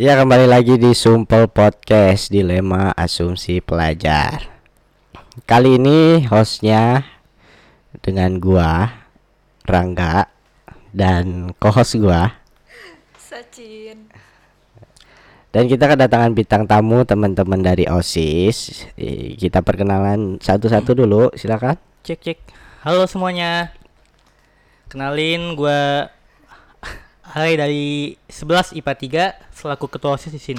Ya 0.00 0.16
kembali 0.16 0.48
lagi 0.48 0.80
di 0.80 0.96
Sumpel 0.96 1.44
Podcast 1.52 2.32
Dilema 2.32 2.88
Asumsi 2.96 3.60
Pelajar 3.60 4.48
Kali 5.44 5.76
ini 5.76 6.24
hostnya 6.24 7.04
dengan 8.00 8.40
gua 8.40 8.96
Rangga 9.68 10.24
dan 10.96 11.52
co-host 11.60 12.00
gua 12.00 12.32
Sacin. 13.20 14.08
dan 15.52 15.68
kita 15.68 15.92
kedatangan 15.92 16.32
bintang 16.32 16.64
tamu 16.64 17.04
teman-teman 17.04 17.60
dari 17.60 17.84
OSIS 17.84 18.88
Kita 19.36 19.60
perkenalan 19.60 20.40
satu-satu 20.40 20.96
dulu 20.96 21.28
silakan 21.36 21.76
Cek 22.08 22.20
cek. 22.24 22.38
Halo 22.88 23.04
semuanya. 23.04 23.76
Kenalin 24.88 25.52
gua 25.60 26.08
Hai 27.30 27.54
dari 27.54 28.18
11 28.26 28.74
IPA 28.74 29.38
3 29.38 29.54
selaku 29.54 29.86
ketua 29.86 30.18
OSIS 30.18 30.34
di 30.34 30.42
sini. 30.42 30.58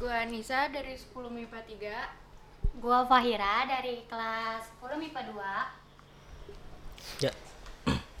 Gua 0.00 0.24
Nisa 0.24 0.64
dari 0.72 0.96
10 0.96 1.12
MIPA 1.28 1.60
3. 1.60 2.80
Gua 2.80 3.04
Fahira 3.04 3.68
dari 3.68 4.00
kelas 4.08 4.64
10 4.80 4.96
MIPA 4.96 5.20
2. 5.28 7.20
Ya. 7.20 7.28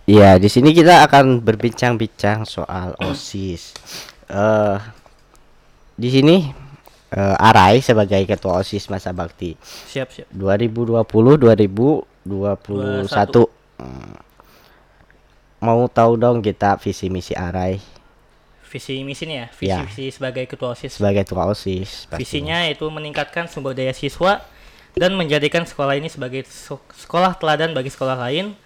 Iya 0.04 0.36
di 0.36 0.52
sini 0.52 0.76
kita 0.76 1.08
akan 1.08 1.40
berbincang-bincang 1.40 2.44
soal 2.44 2.92
OSIS 3.00 3.72
Eh 4.28 4.76
Di 5.96 6.12
sini 6.12 6.44
eh, 7.08 7.36
Arai 7.40 7.80
sebagai 7.80 8.20
ketua 8.28 8.60
OSIS 8.60 8.92
masa 8.92 9.16
bakti 9.16 9.56
Siap 9.64 10.12
siap. 10.12 10.28
2020 10.36 11.40
2021 11.40 12.04
Hmm. 13.74 14.13
Mau 15.64 15.88
tahu 15.88 16.20
dong 16.20 16.44
kita 16.44 16.76
visi 16.76 17.08
misi 17.08 17.32
Arai 17.32 17.80
Visi 18.68 19.00
misinya 19.00 19.46
ya, 19.46 19.48
visi 19.54 19.70
Ya. 19.70 19.80
visi 19.86 20.10
sebagai 20.10 20.44
ketua 20.50 20.74
OSIS. 20.74 20.98
sebagai 20.98 21.22
ketua 21.22 21.46
OSIS 21.46 22.04
pastinya. 22.04 22.18
Visinya 22.18 22.56
yaitu 22.66 22.84
meningkatkan 22.90 23.46
sumber 23.46 23.70
daya 23.70 23.94
siswa 23.94 24.42
dan 24.98 25.14
menjadikan 25.14 25.62
sekolah 25.62 25.94
ini 25.94 26.10
sebagai 26.10 26.42
sekolah 26.98 27.38
teladan 27.38 27.70
bagi 27.70 27.88
sekolah 27.88 28.18
lain 28.18 28.58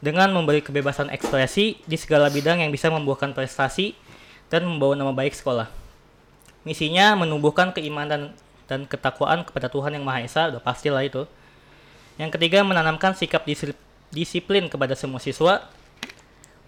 dengan 0.00 0.32
memberi 0.32 0.64
kebebasan 0.64 1.12
ekspresi 1.12 1.76
di 1.84 1.96
segala 2.00 2.32
bidang 2.32 2.64
yang 2.64 2.72
bisa 2.72 2.88
membuahkan 2.88 3.36
prestasi 3.36 3.92
dan 4.48 4.64
membawa 4.64 4.96
nama 4.96 5.12
baik 5.12 5.36
sekolah. 5.36 5.68
Misinya 6.64 7.12
menumbuhkan 7.14 7.76
keimanan 7.76 8.32
dan 8.64 8.88
ketakwaan 8.88 9.44
kepada 9.44 9.68
Tuhan 9.68 9.92
Yang 9.92 10.04
Maha 10.08 10.20
Esa, 10.24 10.42
udah 10.48 10.62
pastilah 10.64 11.04
itu. 11.04 11.28
Yang 12.16 12.40
ketiga, 12.40 12.64
menanamkan 12.64 13.12
sikap 13.12 13.44
disi- 13.44 13.76
disiplin 14.08 14.72
kepada 14.72 14.96
semua 14.96 15.20
siswa, 15.20 15.68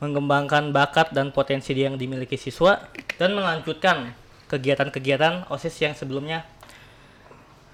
mengembangkan 0.02 0.74
bakat 0.74 1.14
dan 1.14 1.30
potensi 1.30 1.70
yang 1.78 1.94
dimiliki 1.94 2.34
siswa, 2.34 2.90
dan 3.22 3.38
melanjutkan 3.38 4.18
kegiatan-kegiatan 4.50 5.46
OSIS 5.46 5.78
yang 5.78 5.94
sebelumnya 5.94 6.42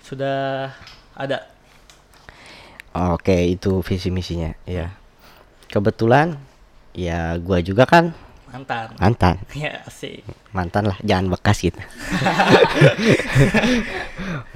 sudah 0.04 0.76
ada. 1.16 1.48
Oke 2.92 3.48
itu 3.48 3.80
visi 3.84 4.08
misinya 4.10 4.56
ya 4.64 4.90
kebetulan 5.68 6.40
ya 6.96 7.36
gua 7.38 7.60
juga 7.60 7.84
kan 7.84 8.16
Mantan. 8.48 8.96
mantan 8.96 9.36
Ya, 9.54 9.84
sih. 9.92 10.24
mantan 10.56 10.88
lah 10.88 10.96
jangan 11.04 11.28
bekas 11.36 11.60
gitu 11.60 11.76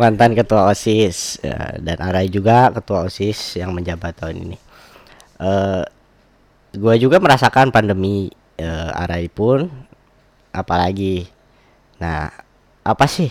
mantan 0.01 0.33
ketua 0.33 0.73
osis 0.73 1.37
ya, 1.45 1.77
dan 1.77 2.01
Arai 2.01 2.33
juga 2.33 2.73
ketua 2.73 3.05
osis 3.05 3.61
yang 3.61 3.77
menjabat 3.77 4.17
tahun 4.17 4.49
ini 4.49 4.57
eh 5.45 5.85
gua 6.77 6.95
juga 6.97 7.21
merasakan 7.21 7.69
pandemi 7.73 8.33
eh, 8.57 8.91
Arai 9.03 9.29
pun 9.29 9.69
apalagi 10.53 11.29
nah 12.01 12.33
apa 12.83 13.07
sih 13.07 13.31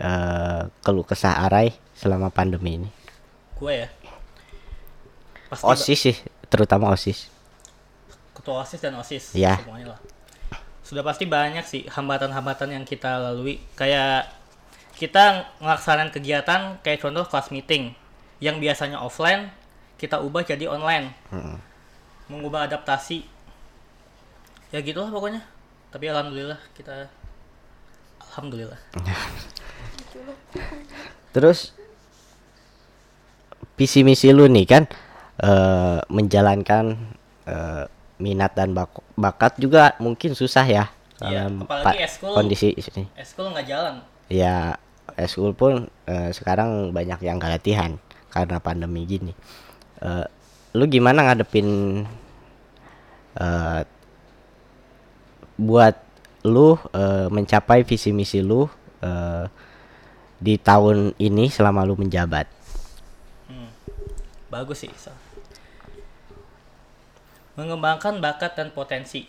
eh 0.00 0.60
keluh 0.80 1.04
kesah 1.04 1.44
Arai 1.44 1.76
selama 1.92 2.32
pandemi 2.32 2.80
ini 2.80 2.90
Gue 3.60 3.84
ya. 3.84 3.88
Pasti 5.52 5.68
osis 5.68 5.98
sih 6.00 6.16
terutama 6.48 6.88
osis 6.88 7.28
ketua 8.40 8.64
OSIS 8.64 8.80
dan 8.80 8.96
OSIS 8.96 9.24
Iya. 9.36 9.60
semuanya 9.60 9.92
lah. 9.94 10.00
Sudah 10.80 11.04
pasti 11.04 11.28
banyak 11.28 11.62
sih 11.68 11.84
hambatan-hambatan 11.86 12.72
yang 12.72 12.84
kita 12.88 13.20
lalui. 13.20 13.60
Kayak 13.76 14.32
kita 14.96 15.52
melaksanakan 15.60 16.08
kegiatan 16.08 16.60
kayak 16.80 17.04
contoh 17.04 17.28
kelas 17.28 17.52
meeting 17.52 17.92
yang 18.40 18.56
biasanya 18.56 18.96
offline 18.96 19.52
kita 20.00 20.16
ubah 20.24 20.40
jadi 20.40 20.72
online. 20.72 21.12
Mengubah 22.30 22.64
adaptasi. 22.64 23.26
Ya 24.70 24.78
gitulah 24.80 25.10
pokoknya. 25.10 25.42
Tapi 25.90 26.06
alhamdulillah 26.06 26.58
kita 26.72 27.10
alhamdulillah. 28.30 28.78
Terus 31.34 31.74
visi 33.74 34.02
misi 34.02 34.30
lu 34.30 34.46
nih 34.46 34.64
kan 34.64 34.84
eh, 35.40 35.98
menjalankan 36.06 36.94
eh, 37.46 37.84
minat 38.20 38.52
dan 38.52 38.76
bak- 38.76 39.00
bakat 39.16 39.56
juga 39.56 39.96
mungkin 39.98 40.36
susah 40.36 40.62
ya 40.62 40.86
Iya, 41.20 41.52
apalagi 41.52 42.00
pa- 42.00 42.00
eskul. 42.00 42.32
kondisi 42.32 42.72
ini. 42.72 43.04
Eskul 43.12 43.52
nggak 43.52 43.68
jalan. 43.68 44.00
Ya 44.32 44.80
eskul 45.20 45.52
pun 45.52 45.84
eh, 46.08 46.32
sekarang 46.32 46.96
banyak 46.96 47.20
yang 47.20 47.36
gak 47.36 47.60
latihan 47.60 48.00
karena 48.32 48.56
pandemi 48.56 49.04
gini. 49.04 49.36
Eh, 50.00 50.24
lu 50.70 50.84
gimana 50.86 51.26
ngadepin 51.26 51.68
eh, 53.38 53.80
buat 55.58 55.96
lu 56.46 56.78
eh, 56.94 57.26
mencapai 57.28 57.84
visi 57.84 58.14
misi 58.14 58.40
lu 58.40 58.70
eh, 59.02 59.44
di 60.40 60.56
tahun 60.56 61.12
ini 61.20 61.52
selama 61.52 61.84
lu 61.84 62.00
menjabat? 62.00 62.48
Hmm. 63.50 63.70
Bagus 64.48 64.88
sih. 64.88 64.92
So. 64.96 65.12
Mengembangkan 67.60 68.24
bakat 68.24 68.56
dan 68.56 68.72
potensi. 68.72 69.28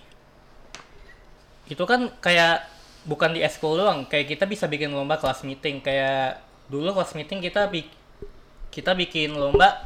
Itu 1.67 1.83
kan 1.83 2.15
kayak 2.23 2.63
bukan 3.03 3.35
di 3.35 3.43
eskul 3.43 3.81
doang, 3.81 4.07
kayak 4.07 4.31
kita 4.31 4.45
bisa 4.47 4.69
bikin 4.71 4.93
lomba 4.93 5.19
kelas 5.19 5.43
meeting 5.43 5.83
kayak 5.83 6.39
dulu 6.71 6.95
kelas 6.95 7.17
meeting 7.17 7.43
kita 7.43 7.67
bi- 7.67 7.91
kita 8.71 8.95
bikin 8.95 9.35
lomba 9.35 9.83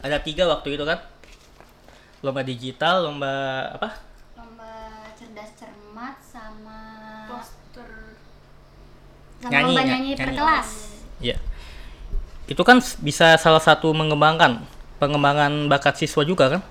ada 0.00 0.18
tiga 0.20 0.44
waktu 0.46 0.74
itu 0.74 0.84
kan 0.84 0.98
lomba 2.20 2.42
digital 2.42 3.04
lomba 3.04 3.32
apa 3.72 3.88
Lomba 4.34 4.72
cerdas 5.14 5.50
cermat 5.54 6.16
sama 6.20 6.80
Poster. 7.28 7.90
sama 9.38 9.50
Nyanyi, 9.50 9.64
lomba 9.72 9.82
ny- 9.82 9.90
nyanyi 9.90 10.10
per 10.14 10.28
nyanyi. 10.28 10.38
kelas. 10.38 10.68
ya 11.18 11.36
itu 12.46 12.62
kan 12.62 12.78
bisa 13.00 13.34
salah 13.36 13.58
satu 13.58 13.90
mengembangkan 13.90 14.62
pengembangan 14.96 15.66
bakat 15.66 15.98
siswa 15.98 16.22
juga 16.22 16.46
kan 16.48 16.62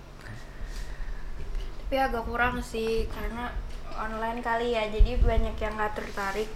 Tapi 1.86 2.02
agak 2.02 2.26
kurang 2.26 2.58
sih 2.60 3.06
karena 3.08 3.54
online 3.94 4.42
kali 4.42 4.74
ya. 4.74 4.90
Jadi 4.90 5.22
banyak 5.22 5.54
yang 5.54 5.74
nggak 5.78 5.94
tertarik. 5.94 6.50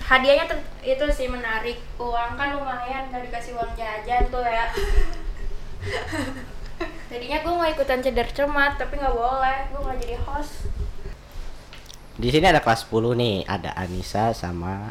Hadiahnya 0.00 0.46
ter- 0.46 0.62
itu 0.86 1.04
sih 1.10 1.26
menarik. 1.26 1.82
Uang 1.98 2.38
kan 2.38 2.54
lumayan 2.54 3.10
nggak 3.10 3.26
dikasih 3.26 3.58
uang 3.58 3.74
jajan 3.74 4.30
tuh 4.30 4.40
ya. 4.40 4.70
Jadinya 7.10 7.38
gue 7.40 7.52
mau 7.54 7.68
ikutan 7.68 8.04
cedar 8.04 8.28
cermat 8.30 8.76
tapi 8.76 9.00
nggak 9.00 9.14
boleh. 9.14 9.58
Gue 9.72 9.80
nggak 9.80 9.96
jadi 10.04 10.16
host. 10.28 10.68
Di 12.18 12.28
sini 12.34 12.46
ada 12.50 12.58
kelas 12.58 12.86
10 12.90 13.14
nih, 13.14 13.36
ada 13.46 13.70
Anissa 13.78 14.34
sama 14.34 14.90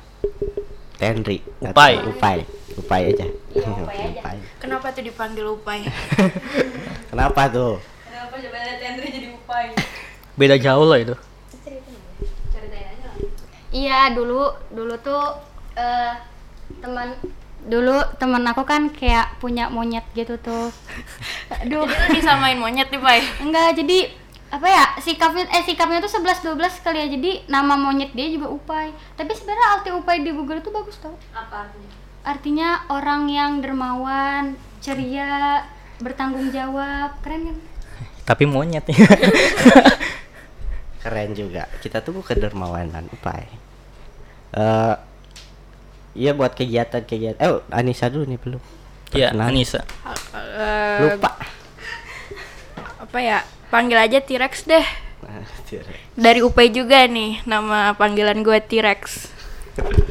Tenri. 0.97 1.44
Upai. 1.59 2.00
Upai. 2.07 2.47
Upai 2.77 3.01
aja. 3.11 3.27
Iya, 3.53 3.69
Upai 3.83 4.15
aja. 4.15 4.33
Kenapa 4.63 4.94
tuh 4.95 5.03
dipanggil 5.03 5.45
upai? 5.45 5.85
Kenapa 7.11 7.41
tuh? 7.51 7.77
Kenapa 8.07 8.35
coba 8.39 8.57
lihat 8.63 8.79
Henry 8.81 9.07
jadi 9.11 9.29
upai? 9.35 9.75
beda 10.38 10.53
jauh 10.61 10.85
lah 10.85 11.01
itu. 11.01 11.15
Iya, 13.73 14.15
dulu 14.15 14.53
dulu 14.71 14.95
tuh 15.03 15.38
eh 15.75 16.13
teman 16.79 17.13
dulu 17.65 17.98
teman 18.21 18.45
aku 18.45 18.62
kan 18.63 18.94
kayak 18.94 19.42
punya 19.42 19.71
monyet 19.74 20.06
gitu 20.13 20.38
tuh. 20.38 20.69
Aduh. 21.63 21.63
Jadi 21.65 21.74
lu 21.74 22.13
disamain 22.13 22.57
monyet 22.59 22.94
nih, 22.94 23.01
Pai. 23.01 23.19
Enggak, 23.42 23.74
jadi 23.74 24.13
apa 24.48 24.63
ya 24.63 24.86
sikapnya 25.04 25.44
eh 25.51 25.59
sikapnya 25.59 26.00
tuh 26.00 26.07
11 26.07 26.56
12 26.56 26.80
kali 26.80 26.98
ya 27.04 27.07
jadi 27.12 27.31
nama 27.51 27.75
monyet 27.75 28.15
dia 28.15 28.31
juga 28.31 28.48
upai 28.48 28.95
tapi 29.19 29.36
sebenarnya 29.36 29.68
arti 29.75 29.92
upai 29.92 30.24
di 30.24 30.31
Google 30.31 30.63
itu 30.63 30.71
bagus 30.71 30.95
tau 31.04 31.19
Apa 31.36 31.68
artinya? 31.68 31.92
artinya 32.24 32.69
orang 32.88 33.27
yang 33.27 33.59
dermawan 33.59 34.56
ceria 34.80 35.68
bertanggung 36.00 36.48
jawab 36.56 37.12
keren 37.19 37.51
kan 37.51 37.57
tapi 38.24 38.48
monyet 38.48 38.88
Keren 40.98 41.31
juga. 41.31 41.71
Kita 41.80 42.04
tunggu 42.04 42.19
kedermawanan 42.19 43.07
Upai. 43.07 43.48
Eh 44.51 44.95
Iya 46.17 46.33
buat 46.33 46.57
kegiatan-kegiatan. 46.57 47.37
Eh 47.37 47.61
Anissa 47.69 48.09
dulu 48.09 48.25
nih 48.25 48.41
belum. 48.41 48.61
Iya. 49.13 49.37
Anissa. 49.37 49.85
Eh, 50.33 51.13
Lupa. 51.13 51.37
apa 52.97 53.17
ya? 53.21 53.45
Panggil 53.69 54.01
aja 54.01 54.17
T-Rex 54.17 54.65
deh. 54.65 54.87
Nah, 55.21 55.45
Dari 56.17 56.39
UP 56.41 56.57
juga 56.73 57.05
nih 57.05 57.45
nama 57.45 57.93
panggilan 57.93 58.41
gue 58.41 58.57
T-Rex. 58.57 59.29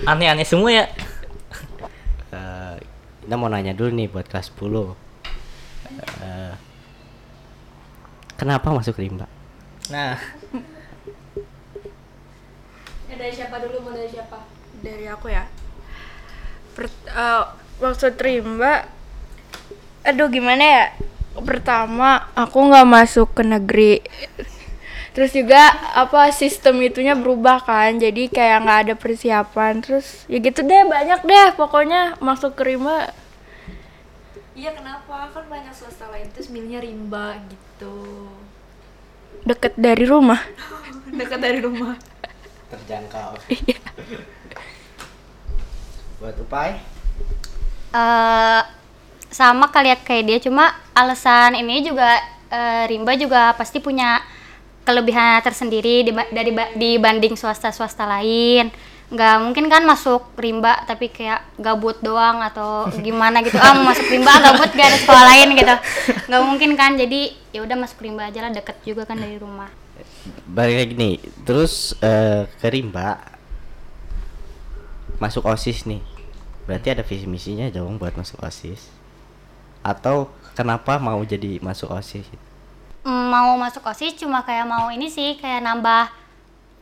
Aneh-aneh 0.07 0.47
semua 0.47 0.71
ya. 0.71 0.85
Eh, 2.31 2.75
kita 3.27 3.35
mau 3.35 3.51
nanya 3.51 3.75
dulu 3.75 3.91
nih 3.91 4.07
buat 4.07 4.31
kelas 4.31 4.55
10 4.55 4.95
Eh, 6.23 6.53
kenapa 8.37 8.69
masuk 8.71 9.01
rimba 9.01 9.25
Nah, 9.89 10.19
dari 13.07 13.33
siapa 13.33 13.57
dulu 13.63 13.87
mau 13.87 13.93
dari 13.95 14.11
siapa? 14.11 14.43
Dari 14.83 15.07
aku 15.09 15.31
ya. 15.31 15.47
Per- 16.77 16.93
eh, 17.09 17.45
maksud 17.81 18.15
rimba, 18.21 18.85
aduh 20.05 20.29
gimana 20.29 20.61
ya? 20.63 20.85
Pertama 21.37 22.29
aku 22.37 22.69
nggak 22.69 22.89
masuk 22.89 23.33
ke 23.33 23.43
negeri. 23.45 23.95
Terus 25.17 25.33
juga 25.33 25.73
apa 25.97 26.29
sistem 26.29 26.77
itunya 26.85 27.17
berubah 27.17 27.65
kan, 27.65 27.97
jadi 27.97 28.29
kayak 28.29 28.69
nggak 28.69 28.81
ada 28.85 28.95
persiapan. 29.01 29.81
Terus 29.81 30.29
ya 30.29 30.37
gitu 30.37 30.61
deh 30.61 30.85
banyak 30.85 31.25
deh 31.25 31.49
pokoknya 31.57 32.21
masuk 32.21 32.53
ke 32.53 32.69
rimba. 32.69 33.13
Iya 34.53 34.77
kenapa? 34.77 35.33
Kan 35.33 35.49
banyak 35.49 35.73
swasta 35.73 36.09
lain 36.13 36.29
terus 36.33 36.53
milihnya 36.53 36.85
rimba 36.85 37.41
gitu. 37.49 38.29
Deket 39.49 39.73
dari 39.81 40.05
rumah. 40.05 40.41
Dekat 41.19 41.41
dari 41.41 41.61
rumah. 41.65 41.97
terjangkau 42.67 43.39
buat 46.27 46.43
upai? 46.43 46.83
Eh 47.95 48.63
sama 49.31 49.71
kalian 49.71 50.01
kayak 50.03 50.25
dia 50.27 50.39
cuma 50.43 50.75
alasan 50.91 51.55
ini 51.55 51.87
juga 51.87 52.19
eh, 52.51 52.85
Rimba 52.91 53.15
juga 53.15 53.55
pasti 53.55 53.79
punya 53.79 54.19
kelebihan 54.87 55.43
tersendiri 55.43 56.07
dari 56.31 56.51
ba- 56.55 56.73
dibanding 56.75 57.39
swasta-swasta 57.39 58.07
lain. 58.07 58.71
Nggak 59.07 59.35
mungkin 59.39 59.67
kan 59.71 59.87
masuk 59.87 60.35
Rimba 60.35 60.83
tapi 60.83 61.11
kayak 61.15 61.47
gabut 61.63 61.99
doang 62.03 62.43
atau 62.43 62.91
gimana 63.07 63.39
gitu. 63.47 63.55
Ah 63.63 63.71
mau 63.75 63.95
masuk 63.95 64.07
Rimba 64.11 64.35
gabut 64.43 64.71
gak 64.75 64.89
ada 64.91 64.99
sekolah 64.99 65.25
lain 65.31 65.49
gitu. 65.55 65.75
Nggak 66.27 66.43
mungkin 66.43 66.71
kan 66.75 66.99
jadi 66.99 67.35
ya 67.55 67.63
udah 67.63 67.77
masuk 67.79 68.03
Rimba 68.03 68.27
aja 68.27 68.43
lah 68.43 68.51
deket 68.51 68.83
juga 68.83 69.07
kan 69.07 69.19
dari 69.19 69.39
rumah. 69.39 69.71
Balik 70.47 70.75
lagi 70.75 70.95
nih 70.99 71.15
terus 71.47 71.95
eh, 72.03 72.51
ke 72.59 72.67
rimba. 72.67 73.23
Masuk 75.23 75.47
osis 75.49 75.87
nih 75.87 76.16
berarti 76.67 76.89
ada 76.93 77.03
visi 77.07 77.27
misinya 77.31 77.71
dong 77.71 77.99
buat 77.99 78.15
masuk 78.19 78.43
osis 78.43 78.91
atau 79.87 80.29
kenapa 80.59 80.99
mau 80.99 81.23
jadi 81.23 81.63
masuk 81.63 81.95
osis 81.95 82.27
Mm, 83.07 83.31
mau 83.31 83.55
masuk 83.55 83.87
osis 83.87 84.19
cuma 84.19 84.43
kayak 84.43 84.67
mau 84.67 84.91
ini 84.91 85.07
sih 85.07 85.39
kayak 85.39 85.63
nambah 85.63 86.11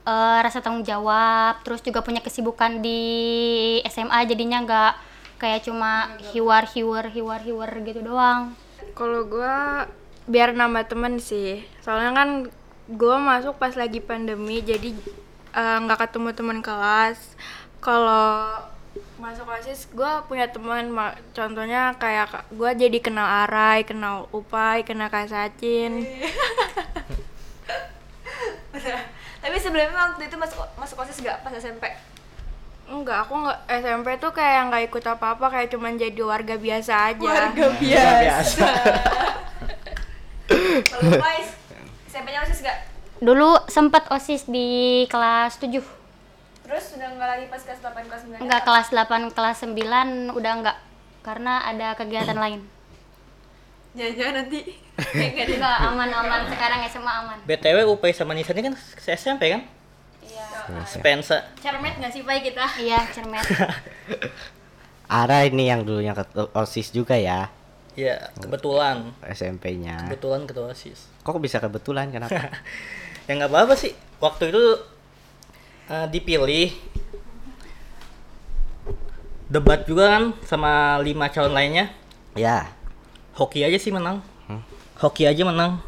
eh, 0.09 0.39
rasa 0.41 0.65
tanggung 0.65 0.81
jawab 0.81 1.61
terus 1.61 1.85
juga 1.85 2.01
punya 2.01 2.25
kesibukan 2.25 2.81
di 2.81 3.01
SMA 3.93 4.25
jadinya 4.25 4.65
nggak 4.65 4.93
kayak 5.37 5.61
cuma 5.69 6.17
hiwar 6.33 6.65
hiwar 6.65 7.13
hiwar 7.13 7.41
hiwar 7.45 7.71
gitu 7.85 8.01
doang 8.01 8.57
Kalau 8.97 9.27
gua 9.29 9.85
biar 10.25 10.55
nambah 10.57 10.89
temen 10.89 11.21
sih. 11.21 11.67
Soalnya 11.85 12.13
kan 12.17 12.29
gua 12.89 13.17
masuk 13.21 13.59
pas 13.61 13.75
lagi 13.77 14.01
pandemi 14.01 14.65
jadi 14.65 14.97
eh, 15.53 15.77
nggak 15.85 16.09
ketemu 16.09 16.29
teman 16.33 16.59
kelas. 16.65 17.19
Kalau 17.85 18.65
masuk 19.15 19.47
OSIS 19.47 19.87
gua 19.95 20.27
punya 20.27 20.51
teman 20.51 20.91
ma- 20.91 21.15
contohnya 21.31 21.95
kayak 21.97 22.27
ka- 22.35 22.47
gua 22.51 22.75
jadi 22.75 22.99
kenal 22.99 23.23
Arai, 23.47 23.87
kenal 23.87 24.27
Upai, 24.35 24.83
kenal 24.83 25.07
Kak 25.07 25.31
Sacin. 25.31 26.03
Tapi 29.45 29.57
sebelumnya 29.61 29.93
waktu 29.93 30.27
itu 30.27 30.37
masuk 30.41 30.59
masuk 30.75 30.99
osis 31.05 31.23
gak 31.23 31.47
pas 31.47 31.55
SMP? 31.55 31.87
Enggak, 32.85 33.25
aku 33.25 33.39
nggak 33.41 33.59
SMP 33.81 34.09
tuh 34.21 34.33
kayak 34.35 34.69
nggak 34.69 34.93
ikut 34.93 35.05
apa-apa, 35.07 35.47
kayak 35.49 35.73
cuman 35.73 35.97
jadi 35.97 36.21
warga 36.21 36.57
biasa 36.61 37.13
aja. 37.13 37.25
Warga 37.25 37.67
biasa. 37.81 38.69
Kalau 40.85 41.13
SMP-nya 42.09 42.45
osis 42.45 42.61
gak? 42.61 42.79
dulu 43.25 43.57
sempat 43.73 44.05
osis 44.13 44.45
di 44.45 45.05
kelas 45.09 45.57
7 45.57 45.81
Terus 46.65 46.85
udah 46.93 47.09
nggak 47.11 47.29
lagi 47.29 47.45
pas 47.47 47.61
kelas 47.61 47.79
8 47.79 48.09
kelas 48.09 48.23
9? 48.27 48.41
enggak 48.41 48.63
kelas 48.63 48.89
8 48.89 49.31
kelas 49.31 49.59
9 49.63 49.77
udah 50.33 50.53
enggak 50.55 50.77
karena 51.21 51.61
ada 51.63 51.93
kegiatan 51.93 52.35
lain 52.35 52.61
Jangan-jangan 53.95 54.35
nanti 54.41 54.61
enggak 55.15 55.77
aman-aman 55.85 56.41
sekarang 56.49 56.81
SMA 56.89 57.13
aman 57.15 57.39
BTW 57.45 57.85
UPI 57.87 58.13
sama 58.13 58.33
Nisa 58.33 58.51
ini 58.51 58.67
kan 58.67 58.75
SMP 58.99 59.53
kan? 59.53 59.63
iya 60.21 60.47
Spensa. 60.83 61.45
Cermet 61.57 61.95
nggak 61.95 62.11
sih, 62.11 62.23
Pai 62.23 62.41
kita? 62.41 62.65
iya 62.81 63.05
cermet 63.07 63.45
Ara 65.07 65.45
ini 65.45 65.69
yang 65.69 65.85
dulunya 65.85 66.11
ketua 66.11 66.49
osis 66.57 66.89
juga 66.91 67.15
ya 67.15 67.53
Ya, 67.95 68.19
kebetulan. 68.35 69.15
SMP-nya 69.23 70.03
Kebetulan 70.03 70.43
ketua 70.45 70.75
OSIS. 70.75 71.07
kok 71.23 71.39
bisa 71.39 71.63
kebetulan 71.63 72.11
kenapa 72.11 72.51
ya 73.27 73.33
nggak 73.33 73.47
apa-apa 73.47 73.79
sih. 73.79 73.95
Waktu 74.19 74.51
itu 74.51 74.63
eh, 75.87 76.07
dipilih 76.09 76.71
debat 79.47 79.85
juga 79.85 80.05
kan 80.11 80.25
sama 80.43 80.73
lima 80.99 81.29
calon 81.29 81.53
lainnya. 81.53 81.93
ya 82.35 82.67
Hoki 83.35 83.63
aja 83.63 83.75
sih 83.77 83.91
menang. 83.91 84.23
Hmm. 84.47 84.63
Hoki 84.97 85.25
aja 85.25 85.43
menang. 85.43 85.79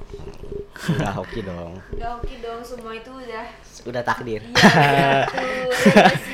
nggak 0.76 1.12
hoki 1.14 1.40
dong 1.40 1.72
Udah 1.90 2.20
oke 2.20 2.34
dong, 2.36 2.60
semua 2.60 2.92
itu 2.92 3.08
udah 3.08 3.44
udah 3.88 4.02
takdir 4.04 4.44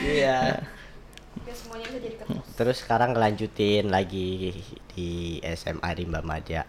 Iya. 0.02 0.58
ya 1.46 1.54
semuanya 1.54 1.86
bisa 1.86 1.98
jadi 2.02 2.16
ketua. 2.18 2.42
terus 2.58 2.82
sekarang 2.82 3.14
ngelanjutin 3.14 3.86
lagi 3.86 4.50
di 4.90 5.08
SMA 5.46 5.86
Rimba 5.94 6.26
Madya 6.26 6.66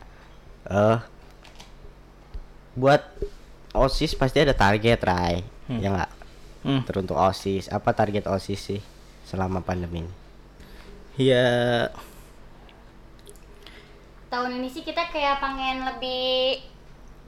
eh 0.63 0.97
buat 2.75 3.01
osis 3.73 4.13
pasti 4.13 4.37
ada 4.39 4.53
target 4.53 5.01
Rai 5.01 5.41
Hmm. 5.63 5.79
ya 5.79 5.89
nggak 5.89 6.11
Hmm. 6.63 6.81
teruntuk 6.87 7.19
osis 7.19 7.67
apa 7.67 7.91
target 7.91 8.23
osis 8.27 8.59
sih 8.59 8.81
selama 9.27 9.59
pandemi 9.59 10.07
ini? 10.07 10.13
Ya, 11.19 11.91
tahun 14.33 14.57
ini 14.57 14.71
sih 14.71 14.81
kita 14.81 15.13
kayak 15.13 15.43
pengen 15.43 15.85
lebih 15.85 16.63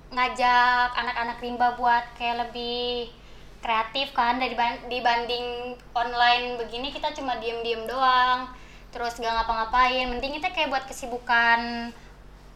ngajak 0.10 0.90
anak-anak 0.96 1.38
rimba 1.44 1.68
buat 1.78 2.04
kayak 2.18 2.50
lebih 2.50 3.12
kreatif 3.60 4.16
kan 4.16 4.40
dari 4.42 4.58
dibanding 4.90 5.78
online 5.94 6.58
begini 6.58 6.90
kita 6.94 7.12
cuma 7.14 7.38
diem-diem 7.38 7.86
doang 7.86 8.50
terus 8.96 9.20
gak 9.20 9.36
ngapa-ngapain. 9.36 10.08
Mending 10.08 10.40
kita 10.40 10.56
kayak 10.56 10.72
buat 10.72 10.86
kesibukan 10.88 11.92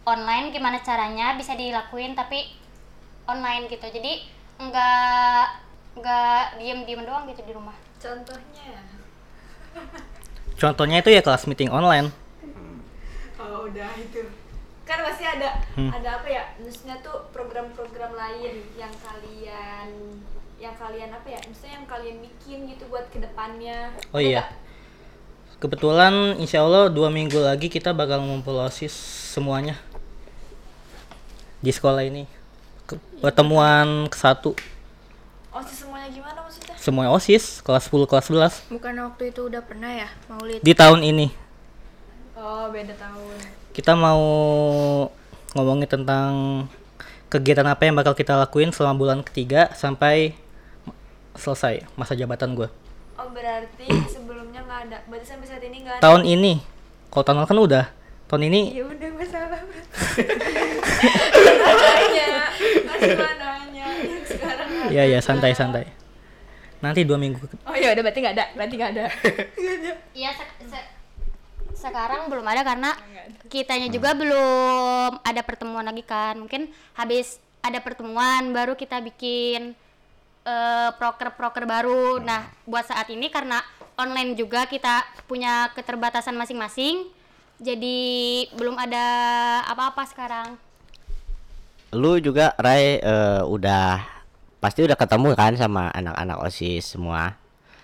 online 0.08 0.56
gimana 0.56 0.80
caranya 0.80 1.36
bisa 1.36 1.54
dilakuin 1.54 2.16
tapi 2.16 2.48
online 3.28 3.68
gitu. 3.68 3.84
Jadi 3.84 4.24
nggak 5.90 6.00
nggak 6.00 6.44
diem-diem 6.58 7.02
doang 7.04 7.26
gitu 7.26 7.42
di 7.42 7.54
rumah. 7.54 7.76
Contohnya? 7.98 8.74
Contohnya 10.56 10.98
itu 11.00 11.10
ya 11.10 11.22
kelas 11.22 11.48
meeting 11.48 11.70
online. 11.70 12.12
Oh 13.40 13.66
udah 13.66 13.90
itu. 13.96 14.24
Kan 14.84 15.00
pasti 15.06 15.24
ada 15.24 15.62
Hmm. 15.78 15.90
ada 15.90 16.20
apa 16.20 16.28
ya? 16.28 16.44
Maksudnya 16.58 17.00
tuh 17.00 17.30
program-program 17.32 18.12
lain 18.12 18.66
yang 18.74 18.92
kalian 19.00 19.88
yang 20.60 20.76
kalian 20.76 21.10
apa 21.10 21.28
ya? 21.30 21.40
Maksudnya 21.40 21.74
yang 21.78 21.88
kalian 21.88 22.18
bikin 22.20 22.68
gitu 22.68 22.84
buat 22.88 23.08
ke 23.08 23.20
depannya 23.20 23.96
Oh 24.12 24.20
iya. 24.20 24.50
Kebetulan 25.60 26.36
insya 26.38 26.64
Allah 26.64 26.88
dua 26.88 27.08
minggu 27.08 27.36
lagi 27.36 27.68
kita 27.68 27.92
bakal 27.92 28.24
ngumpul 28.24 28.56
OSIS 28.58 28.96
semuanya. 29.32 29.76
Di 31.60 31.72
sekolah 31.72 32.04
ini. 32.04 32.24
Ke- 32.84 33.00
Pertemuan 33.20 34.08
ke 34.08 34.16
satu 34.16 34.56
osis 35.50 35.82
semuanya 35.82 36.06
gimana 36.14 36.46
maksudnya 36.46 36.76
semua 36.78 37.10
OSIS 37.10 37.66
kelas 37.66 37.90
10 37.90 38.06
kelas 38.06 38.26
11 38.30 38.70
Bukan 38.70 38.94
waktu 39.02 39.24
itu 39.34 39.42
udah 39.50 39.62
pernah 39.66 39.90
ya, 39.90 40.10
Maulid? 40.30 40.62
di 40.62 40.74
tahun 40.78 41.02
ini. 41.02 41.28
oh 42.38 42.70
beda 42.70 42.94
tahun 42.94 43.38
Kita 43.74 43.98
mau 43.98 44.22
ngomongin 45.58 45.90
tentang 45.90 46.32
kegiatan 47.30 47.66
apa 47.66 47.82
yang 47.86 47.98
bakal 47.98 48.14
kita 48.14 48.38
lakuin 48.38 48.70
selama 48.70 48.98
bulan 48.98 49.20
ketiga 49.26 49.74
sampai 49.74 50.38
selesai 51.34 51.86
masa 51.98 52.14
jabatan 52.14 52.54
gue. 52.54 52.70
oh 53.18 53.28
berarti 53.34 53.90
sebelumnya 54.06 54.62
nggak 54.62 54.80
ada 54.90 54.98
berarti 55.10 55.26
sampai 55.26 55.48
saat 55.50 55.64
ini 55.66 55.78
nggak 55.82 55.98
ada 55.98 56.04
Tahun 56.06 56.24
ini, 56.30 56.62
kalau 57.10 57.24
tahun 57.26 57.38
lalu 57.42 57.50
kan 57.50 57.60
udah. 57.66 57.86
Tahun 58.30 58.44
ini 58.46 58.62
ya 58.78 58.86
udah 58.86 59.10
masalah 59.18 59.62
nanya 61.50 62.28
masih 62.86 63.14
yang 63.18 63.49
sekarang 64.90 64.98
nggak 64.98 65.08
ya 65.10 65.16
ya 65.16 65.20
santai 65.22 65.52
santai. 65.54 65.86
Nanti 66.80 67.04
dua 67.04 67.20
minggu 67.20 67.44
oh 67.68 67.76
ya 67.76 67.92
udah 67.92 68.02
berarti 68.08 68.20
nggak 68.24 68.36
ada 68.40 68.46
berarti 68.56 68.74
nggak 68.80 68.92
ada 68.96 69.06
Iya 70.16 70.32
se- 70.32 70.68
se- 70.68 70.90
sekarang 71.76 72.28
belum 72.28 72.44
ada 72.44 72.64
karena 72.64 72.92
kitanya 73.48 73.88
juga 73.88 74.12
belum 74.16 75.20
ada 75.24 75.42
pertemuan 75.44 75.88
lagi 75.88 76.04
kan. 76.04 76.36
Mungkin 76.40 76.68
habis 76.96 77.40
ada 77.60 77.80
pertemuan 77.80 78.52
baru 78.52 78.76
kita 78.76 79.00
bikin 79.00 79.76
eh, 80.44 80.90
proker-proker 80.96 81.64
baru. 81.64 82.20
Nah, 82.20 82.48
buat 82.68 82.88
saat 82.88 83.08
ini 83.12 83.32
karena 83.32 83.64
online 83.96 84.36
juga 84.36 84.68
kita 84.68 85.04
punya 85.28 85.72
keterbatasan 85.76 86.36
masing-masing. 86.36 87.08
Jadi 87.60 88.48
belum 88.56 88.80
ada 88.80 89.04
apa-apa 89.68 90.08
sekarang. 90.08 90.56
Lu 91.92 92.20
juga 92.20 92.56
Rai 92.56 93.04
eh, 93.04 93.44
udah 93.44 94.19
pasti 94.60 94.84
udah 94.84 94.96
ketemu 94.96 95.34
kan 95.34 95.56
sama 95.56 95.88
anak-anak 95.92 96.38
OSIS 96.44 96.96
semua. 96.96 97.36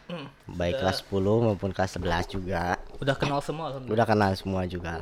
Hmm, 0.06 0.30
Baik 0.46 0.78
udah- 0.78 0.82
kelas 0.86 0.98
10 1.02 1.36
maupun 1.42 1.72
kelas 1.72 1.92
11 1.98 2.30
juga. 2.30 2.78
Udah 3.02 3.16
kenal 3.16 3.40
semua. 3.42 3.74
Udah 3.80 4.06
kenal 4.06 4.32
semua 4.36 4.62
juga. 4.68 5.02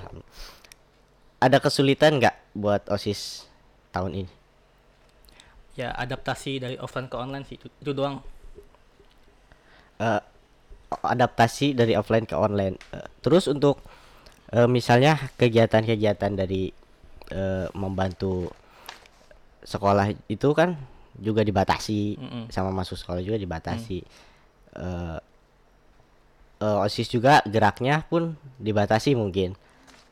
Ada 1.37 1.59
kesulitan 1.59 2.17
nggak 2.17 2.55
buat 2.55 2.87
OSIS 2.87 3.49
tahun 3.91 4.23
ini? 4.23 4.31
Ya 5.73 5.89
adaptasi 5.91 6.61
dari 6.61 6.77
offline 6.77 7.09
ke 7.09 7.17
online 7.17 7.43
sih 7.43 7.57
itu, 7.57 7.67
itu 7.67 7.91
doang. 7.91 8.21
eh, 9.97 10.21
adaptasi 10.93 11.73
dari 11.73 11.93
offline 11.93 12.23
ke 12.23 12.33
online. 12.33 12.77
Eh, 12.91 13.07
terus 13.19 13.45
untuk 13.45 13.81
eh, 14.51 14.69
misalnya 14.69 15.17
kegiatan-kegiatan 15.35 16.31
dari 16.31 16.69
eh, 17.27 17.67
membantu 17.73 18.53
sekolah 19.63 20.11
itu 20.27 20.49
kan 20.53 20.75
juga 21.19 21.45
dibatasi 21.45 22.17
Mm-mm. 22.17 22.43
sama 22.49 22.73
masuk 22.73 22.97
sekolah 22.97 23.21
juga 23.21 23.37
dibatasi. 23.37 24.01
Eh, 24.73 25.19
eh, 26.61 26.77
OSIS 26.85 27.09
juga 27.11 27.43
geraknya 27.45 28.05
pun 28.07 28.33
dibatasi 28.57 29.13
mungkin. 29.13 29.53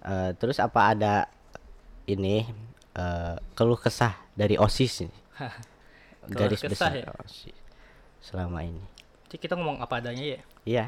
Eh, 0.02 0.30
terus 0.38 0.58
apa 0.62 0.94
ada 0.94 1.14
ini 2.06 2.46
eh, 2.98 3.36
keluh 3.58 3.80
kesah 3.80 4.18
dari 4.38 4.58
OSIS? 4.58 5.06
Keluh 6.22 6.38
Garis 6.38 6.62
kesah 6.62 6.70
besar 6.70 6.92
ya? 7.02 7.06
OSIS 7.18 7.58
selama 8.22 8.62
ini. 8.62 8.82
Jadi 9.26 9.42
kita 9.42 9.58
ngomong 9.58 9.82
apa 9.82 9.98
adanya 9.98 10.38
ya. 10.38 10.42
Iya. 10.64 10.86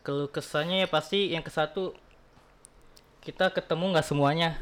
Kalau 0.00 0.32
kesannya 0.32 0.86
ya 0.86 0.88
pasti 0.88 1.34
yang 1.34 1.44
ke 1.44 1.52
satu 1.52 1.92
kita 3.20 3.52
ketemu 3.52 3.92
nggak 3.92 4.06
semuanya. 4.06 4.56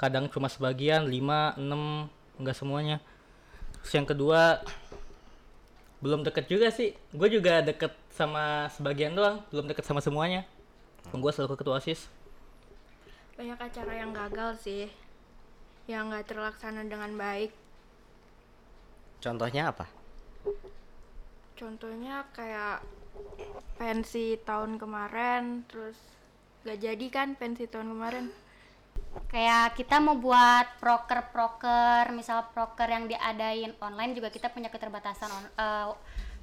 Kadang 0.00 0.30
cuma 0.30 0.46
sebagian, 0.46 1.08
5, 1.08 1.58
6, 1.58 2.08
nggak 2.40 2.56
semuanya. 2.56 2.98
Terus 3.82 3.92
yang 3.96 4.08
kedua 4.08 4.60
belum 6.00 6.24
deket 6.24 6.48
juga 6.48 6.68
sih. 6.72 6.92
Gue 7.12 7.28
juga 7.32 7.64
deket 7.64 7.92
sama 8.12 8.68
sebagian 8.72 9.16
doang, 9.16 9.40
belum 9.52 9.68
deket 9.68 9.84
sama 9.84 10.00
semuanya. 10.04 10.44
Gue 11.12 11.32
selalu 11.32 11.56
ketua 11.56 11.78
OSIS. 11.80 12.08
banyak 13.36 13.60
acara 13.60 13.92
yang 13.92 14.16
gagal 14.16 14.64
sih 14.64 14.88
yang 15.84 16.08
nggak 16.08 16.24
terlaksana 16.24 16.88
dengan 16.88 17.20
baik 17.20 17.52
Contohnya 19.20 19.68
apa? 19.68 19.84
contohnya 21.56 22.28
kayak 22.36 22.84
pensi 23.80 24.36
tahun 24.44 24.76
kemarin 24.76 25.64
terus 25.72 25.96
gak 26.68 26.84
jadi 26.84 27.06
kan 27.08 27.32
pensi 27.32 27.64
tahun 27.64 27.96
kemarin 27.96 28.28
Kayak 29.26 29.74
kita 29.74 29.98
mau 29.98 30.16
buat 30.16 30.78
proker-proker, 30.78 32.14
misal 32.14 32.46
proker 32.50 32.88
yang 32.88 33.04
diadain 33.04 33.74
online 33.82 34.14
juga 34.14 34.30
kita 34.30 34.48
punya 34.48 34.70
keterbatasan 34.70 35.28
on- 35.28 35.52
eh, 35.52 35.86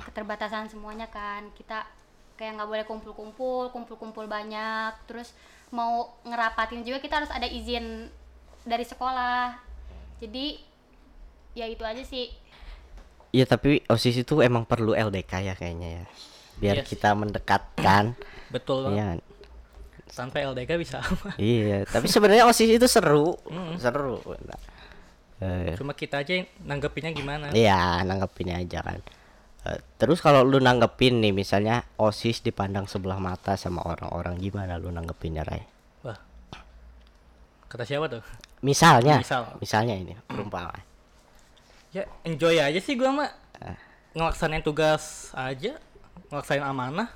keterbatasan 0.04 0.68
semuanya 0.68 1.08
kan. 1.08 1.50
Kita 1.54 1.88
kayak 2.36 2.60
nggak 2.60 2.70
boleh 2.70 2.86
kumpul-kumpul, 2.86 3.72
kumpul-kumpul 3.72 4.26
banyak. 4.28 4.94
Terus 5.06 5.32
mau 5.70 6.14
ngerapatin 6.22 6.84
juga 6.84 7.00
kita 7.00 7.24
harus 7.24 7.32
ada 7.32 7.46
izin 7.46 8.12
dari 8.62 8.86
sekolah. 8.86 9.58
Jadi 10.20 10.60
ya 11.54 11.66
itu 11.66 11.82
aja 11.82 12.04
sih. 12.04 12.30
Iya 13.34 13.50
tapi 13.50 13.82
OSIS 13.90 14.22
itu 14.22 14.46
emang 14.46 14.62
perlu 14.62 14.94
LDK 14.94 15.42
ya 15.42 15.58
kayaknya 15.58 15.90
ya 15.90 16.06
Biar 16.54 16.76
Iya 16.78 16.84
sih. 16.86 16.94
kita 16.94 17.18
mendekatkan 17.18 18.14
Betul 18.54 18.94
banget. 18.94 19.26
Iya 19.26 19.33
Tanpa 20.14 20.46
LDK 20.46 20.78
bisa 20.78 21.02
apa? 21.02 21.34
Iya 21.42 21.90
tapi 21.90 22.06
sebenarnya 22.06 22.46
OSIS 22.46 22.78
itu 22.78 22.86
seru 22.86 23.34
Seru 23.82 24.22
Nah, 24.46 24.60
eh, 25.42 25.74
Cuma 25.74 25.98
kita 25.98 26.22
aja 26.22 26.38
yang 26.38 26.48
nanggepinnya 26.64 27.12
gimana. 27.12 27.50
Iya 27.52 28.06
nanggepin 28.06 28.54
aja 28.54 28.80
kan 28.86 29.02
Eh, 29.64 29.80
Terus 29.96 30.20
kalau 30.20 30.44
lu 30.44 30.60
nanggepin 30.60 31.24
nih 31.24 31.32
misalnya 31.32 31.88
OSIS 31.96 32.44
dipandang 32.44 32.84
sebelah 32.86 33.16
mata 33.18 33.56
sama 33.56 33.80
orang-orang 33.88 34.36
gimana 34.38 34.76
lu 34.76 34.92
nanggepinnya 34.92 35.48
Ray? 35.48 35.64
Wah. 36.04 36.20
Kata 37.72 37.88
siapa 37.88 38.12
tuh? 38.12 38.24
Misalnya 38.60 39.24
Misal. 39.24 39.44
Misalnya 39.60 39.96
ini 39.96 40.14
perumpamaan 40.28 40.84
Ya 41.94 42.10
enjoy 42.26 42.58
aja 42.58 42.80
sih 42.82 42.98
gua 42.98 43.14
mah. 43.14 43.32
Ah. 43.62 43.78
Ngelaksanain 44.18 44.66
tugas 44.66 45.30
aja, 45.38 45.78
ngelaksanain 46.34 46.66
amanah. 46.66 47.10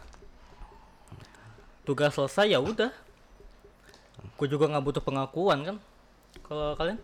Tugas 1.88 2.12
selesai 2.12 2.52
ya 2.52 2.60
udah. 2.60 2.92
Gue 4.36 4.48
juga 4.52 4.68
nggak 4.68 4.84
butuh 4.84 5.04
pengakuan 5.04 5.64
kan. 5.64 5.78
Kalau 6.44 6.76
kalian? 6.76 7.00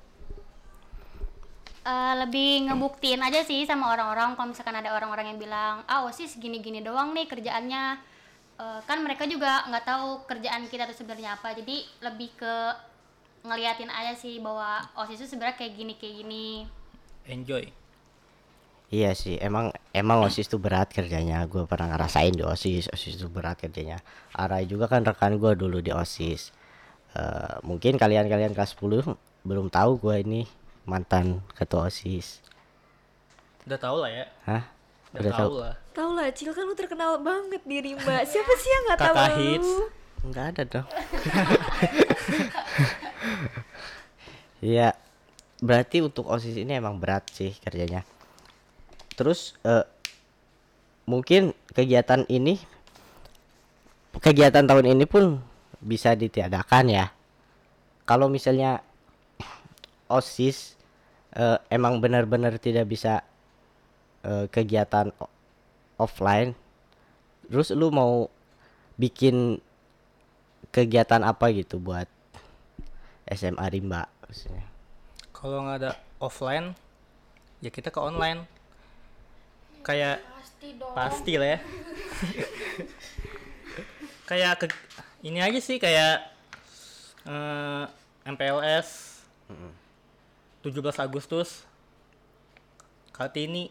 Eh, 1.83 2.13
lebih 2.19 2.67
ngebuktiin 2.67 3.23
aja 3.23 3.43
sih 3.43 3.63
sama 3.63 3.95
orang-orang 3.95 4.35
kalau 4.35 4.51
misalkan 4.51 4.75
ada 4.75 4.91
orang-orang 4.91 5.35
yang 5.35 5.39
bilang 5.39 5.83
ah 5.87 6.03
osis 6.07 6.39
gini-gini 6.39 6.79
doang 6.79 7.11
nih 7.11 7.27
kerjaannya 7.27 8.11
Eh, 8.53 8.79
kan 8.85 9.01
mereka 9.01 9.25
juga 9.25 9.65
nggak 9.65 9.85
tahu 9.85 10.07
kerjaan 10.29 10.69
kita 10.69 10.85
tuh 10.85 10.93
sebenarnya 10.93 11.33
apa 11.33 11.57
jadi 11.57 11.81
lebih 12.05 12.37
ke 12.37 12.53
ngeliatin 13.43 13.89
aja 13.89 14.13
sih 14.13 14.37
bahwa 14.37 14.77
osis 15.03 15.25
itu 15.25 15.35
sebenarnya 15.35 15.57
kayak 15.57 15.73
gini 15.73 15.93
kayak 15.97 16.15
gini 16.21 16.47
Enjoy. 17.25 17.65
Iya 18.93 19.17
sih, 19.17 19.41
emang 19.41 19.73
emang 19.89 20.21
OSIS 20.21 20.45
itu 20.45 20.61
berat 20.61 20.93
kerjanya. 20.93 21.41
Gue 21.49 21.65
pernah 21.65 21.97
ngerasain 21.97 22.29
di 22.29 22.45
OSIS, 22.45 22.93
OSIS 22.93 23.17
itu 23.17 23.25
berat 23.25 23.57
kerjanya. 23.57 23.97
Arai 24.37 24.69
juga 24.69 24.85
kan 24.85 25.01
rekan 25.01 25.41
gue 25.41 25.57
dulu 25.57 25.81
di 25.81 25.89
OSIS. 25.89 26.53
Eh, 27.17 27.55
mungkin 27.65 27.97
kalian-kalian 27.97 28.53
kelas 28.53 28.77
10 28.77 29.17
belum 29.41 29.73
tahu 29.73 29.97
gue 29.97 30.15
ini 30.21 30.41
mantan 30.85 31.41
ketua 31.57 31.89
OSIS. 31.89 32.45
Udah 33.65 33.81
tau 33.81 33.97
lah 33.97 34.13
ya. 34.13 34.25
Hah? 34.45 34.63
Udah, 35.09 35.21
Udah 35.25 35.31
tahu 35.33 35.41
tahu? 35.41 35.53
lah. 35.65 35.73
Tau 35.93 36.09
lah, 36.13 36.27
Cil 36.29 36.53
kan 36.53 36.65
lu 36.69 36.77
terkenal 36.77 37.17
banget 37.17 37.65
di 37.65 37.77
Rimba. 37.81 38.21
Siapa 38.29 38.53
sih 38.61 38.69
yang 38.69 38.83
nggak 38.93 38.99
tahu 39.01 39.15
Kakak 39.17 39.29
lu? 39.33 39.41
hits. 39.41 39.71
Enggak 40.21 40.45
ada 40.53 40.63
dong. 40.69 40.87
Iya. 44.63 44.95
Berarti 45.59 45.99
untuk 45.99 46.27
OSIS 46.27 46.55
ini 46.55 46.75
emang 46.75 46.99
berat 46.99 47.27
sih 47.31 47.51
kerjanya. 47.59 48.03
Terus 49.13 49.53
eh, 49.65 49.85
mungkin 51.05 51.53
kegiatan 51.73 52.25
ini 52.31 52.57
kegiatan 54.21 54.65
tahun 54.65 54.93
ini 54.93 55.05
pun 55.09 55.41
bisa 55.81 56.13
ditiadakan 56.13 56.85
ya. 56.89 57.05
Kalau 58.03 58.27
misalnya 58.27 58.83
OSIS 60.11 60.75
eh, 61.33 61.57
emang 61.69 61.99
benar-benar 61.99 62.57
tidak 62.61 62.89
bisa 62.89 63.25
eh, 64.25 64.45
kegiatan 64.49 65.09
offline, 65.97 66.57
terus 67.49 67.69
lu 67.73 67.93
mau 67.93 68.27
bikin 68.97 69.61
kegiatan 70.73 71.21
apa 71.21 71.53
gitu 71.53 71.77
buat 71.77 72.09
SMA 73.29 73.65
Rimba. 73.69 74.09
Kalau 75.33 75.65
nggak 75.65 75.77
ada 75.83 75.91
offline, 76.17 76.73
ya 77.61 77.69
kita 77.69 77.93
ke 77.93 77.99
online. 77.99 78.52
Kayak 79.83 80.23
pasti 80.23 80.67
dong 80.79 80.93
pasti 80.95 81.33
lah 81.35 81.49
ya. 81.53 81.59
kayak 84.29 84.51
ke, 84.63 84.65
ini 85.27 85.39
aja 85.43 85.59
sih 85.59 85.77
kayak 85.77 86.23
eh, 87.27 87.83
MPLS 88.23 89.19
17 90.63 90.79
Agustus 91.03 91.67
Kartini 93.11 93.67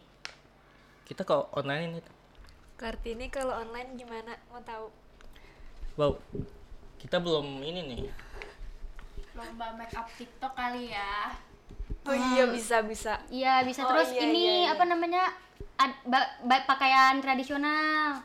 kita 1.08 1.24
ke 1.24 1.34
online 1.56 1.82
ini 1.88 2.00
Kartini 2.76 3.26
kalau 3.32 3.56
online 3.56 3.96
gimana? 3.96 4.36
Mau 4.52 4.60
tahu? 4.60 4.92
wow 5.96 6.16
kita 6.96 7.20
belum 7.20 7.60
ini 7.60 7.80
nih 7.84 8.02
lomba 9.36 9.76
make 9.76 9.92
up 9.92 10.08
TikTok 10.16 10.52
kali 10.56 10.92
ya 10.92 11.36
Oh 12.02 12.12
iya 12.12 12.44
bisa 12.46 12.82
bisa. 12.82 13.22
iya 13.28 13.62
bisa 13.62 13.82
Oh, 13.82 13.88
terus 13.88 14.10
iya, 14.10 14.26
ini 14.26 14.38
iya, 14.40 14.54
iya. 14.58 14.68
apa 14.74 14.84
namanya 14.84 15.24
ad- 15.76 16.02
ba- 16.04 16.34
ba- 16.42 16.66
pakaian 16.66 17.18
tradisional 17.18 18.18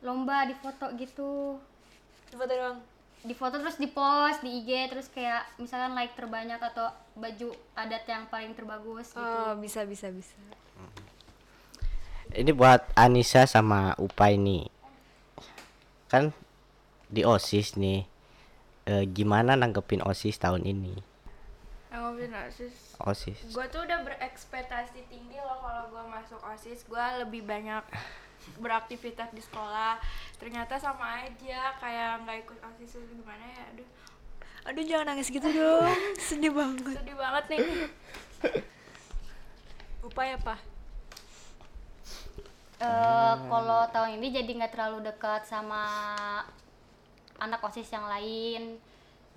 lomba 0.00 0.44
di 0.44 0.54
foto 0.54 0.88
gitu 0.94 1.58
Foto 2.30 2.44
doang. 2.46 2.78
di 3.18 3.34
foto 3.34 3.58
terus 3.58 3.76
di 3.76 3.86
post 3.86 4.40
di 4.40 4.62
IG 4.62 4.70
terus 4.88 5.08
kayak 5.08 5.42
misalkan 5.56 5.92
like 5.92 6.14
terbanyak 6.14 6.56
atau 6.56 6.86
baju 7.14 7.50
adat 7.74 8.06
yang 8.06 8.24
paling 8.26 8.54
terbagus 8.54 9.10
gitu. 9.10 9.18
Oh 9.18 9.58
bisa 9.58 9.82
bisa 9.82 10.06
bisa. 10.08 10.38
Ini 12.30 12.52
buat 12.52 12.84
Anissa 12.94 13.42
sama 13.44 13.96
Upa 13.96 14.28
ini. 14.28 14.68
Kan 16.06 16.30
di 17.08 17.24
OSIS 17.24 17.74
nih. 17.74 18.04
Eh, 18.84 19.04
gimana 19.06 19.52
nanggepin 19.52 20.00
OSIS 20.00 20.38
tahun 20.38 20.62
ini? 20.62 20.92
Tanggapin 21.98 22.30
osis. 22.30 22.94
osis 23.02 23.38
Gue 23.50 23.66
tuh 23.74 23.82
udah 23.82 24.06
berekspektasi 24.06 25.10
tinggi 25.10 25.34
loh 25.42 25.58
kalau 25.58 25.90
gue 25.90 26.04
masuk 26.06 26.38
osis. 26.54 26.86
Gue 26.86 27.02
lebih 27.18 27.42
banyak 27.42 27.82
beraktivitas 28.62 29.34
di 29.34 29.42
sekolah. 29.42 29.98
Ternyata 30.38 30.78
sama 30.78 31.26
aja 31.26 31.74
kayak 31.82 32.22
nggak 32.22 32.38
ikut 32.46 32.58
osis 32.70 33.02
itu 33.02 33.18
gimana 33.18 33.42
ya? 33.42 33.62
Aduh, 33.74 33.88
Aduh 34.70 34.84
jangan 34.86 35.06
nangis 35.10 35.26
gitu 35.26 35.42
dong. 35.50 35.90
Sedih 36.22 36.54
banget. 36.54 37.02
sedih 37.02 37.18
banget 37.18 37.44
nih. 37.50 37.60
Upaya 40.06 40.38
apa? 40.38 40.54
Eh, 42.78 43.34
kalau 43.50 43.90
tahun 43.90 44.22
ini 44.22 44.38
jadi 44.38 44.50
nggak 44.54 44.70
terlalu 44.70 45.02
dekat 45.02 45.50
sama 45.50 45.82
anak 47.42 47.58
osis 47.58 47.90
yang 47.90 48.06
lain 48.06 48.78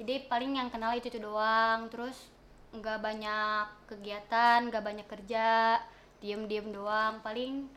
jadi 0.02 0.26
paling 0.26 0.58
yang 0.58 0.70
kenal 0.74 0.94
itu 0.98 1.14
itu 1.14 1.22
doang 1.22 1.86
terus 1.94 2.31
nggak 2.72 3.00
banyak 3.04 3.66
kegiatan 3.88 4.60
nggak 4.72 4.84
banyak 4.84 5.08
kerja 5.08 5.78
diem 6.24 6.48
diem 6.48 6.72
doang 6.72 7.20
paling 7.20 7.68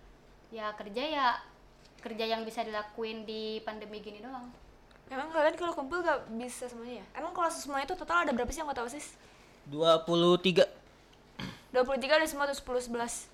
ya 0.54 0.70
kerja 0.78 1.02
ya 1.02 1.28
kerja 1.98 2.24
yang 2.30 2.46
bisa 2.46 2.62
dilakuin 2.62 3.26
di 3.26 3.58
pandemi 3.64 3.98
gini 3.98 4.22
doang 4.22 4.46
Emang 5.04 5.28
kalian 5.28 5.52
kalau 5.52 5.76
kumpul 5.76 6.00
gak 6.00 6.16
bisa 6.32 6.64
semuanya 6.64 7.04
ya? 7.04 7.20
Emang 7.20 7.36
kalau 7.36 7.52
semuanya 7.52 7.84
itu 7.84 7.92
total 7.92 8.24
ada 8.24 8.32
berapa 8.32 8.48
sih 8.48 8.64
anggota 8.64 8.88
OSIS? 8.88 9.12
23 9.68 10.64
23 11.76 11.76
ada 12.08 12.24
semua 12.24 12.48
tuh 12.48 12.56
10 12.56 12.88
11. 12.88 13.28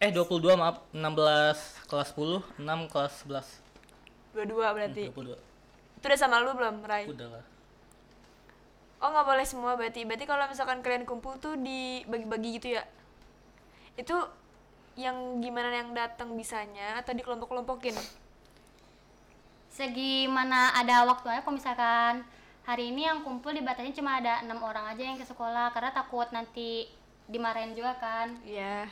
eh 0.00 0.10
22 0.10 0.56
maaf 0.56 0.80
16 0.90 1.86
kelas 1.86 2.08
10 2.16 2.40
6 2.56 2.88
kelas 2.88 3.12
11 3.28 4.32
Dua-dua 4.32 4.72
berarti. 4.72 5.12
22 5.12 5.36
Itu 6.00 6.04
udah 6.08 6.18
sama 6.18 6.40
lu 6.40 6.56
belum, 6.56 6.80
Rai? 6.88 7.04
udah 7.04 7.28
lah 7.28 7.44
Oh 9.02 9.10
nggak 9.10 9.26
boleh 9.26 9.46
semua 9.46 9.74
berarti. 9.74 10.06
Berarti 10.06 10.24
kalau 10.24 10.46
misalkan 10.46 10.78
kalian 10.80 11.02
kumpul 11.02 11.34
tuh 11.42 11.58
dibagi-bagi 11.58 12.62
gitu 12.62 12.78
ya? 12.78 12.86
Itu 13.98 14.14
yang 14.94 15.42
gimana 15.42 15.74
yang 15.74 15.90
datang 15.90 16.38
bisanya 16.38 17.02
atau 17.02 17.12
dikelompok-kelompokin? 17.12 17.98
segi 19.72 20.28
mana 20.28 20.76
ada 20.76 21.08
waktunya 21.08 21.40
kalau 21.40 21.56
misalkan 21.56 22.20
hari 22.68 22.92
ini 22.92 23.08
yang 23.08 23.24
kumpul 23.24 23.56
dibatasi 23.56 23.96
cuma 23.96 24.20
ada 24.20 24.44
enam 24.44 24.60
orang 24.60 24.84
aja 24.92 25.00
yang 25.00 25.16
ke 25.16 25.24
sekolah 25.24 25.72
karena 25.72 25.88
takut 25.96 26.28
nanti 26.28 26.92
dimarahin 27.24 27.72
juga 27.72 27.96
kan 27.96 28.36
Iya. 28.44 28.84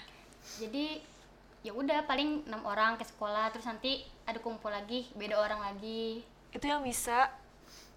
jadi 0.56 1.04
ya 1.60 1.76
udah 1.76 2.08
paling 2.08 2.48
enam 2.48 2.64
orang 2.64 2.96
ke 2.96 3.04
sekolah 3.04 3.52
terus 3.52 3.68
nanti 3.68 4.08
ada 4.24 4.40
kumpul 4.40 4.72
lagi 4.72 5.04
beda 5.12 5.36
orang 5.36 5.60
lagi 5.60 6.24
Itu 6.48 6.64
yang 6.64 6.80
bisa 6.80 7.28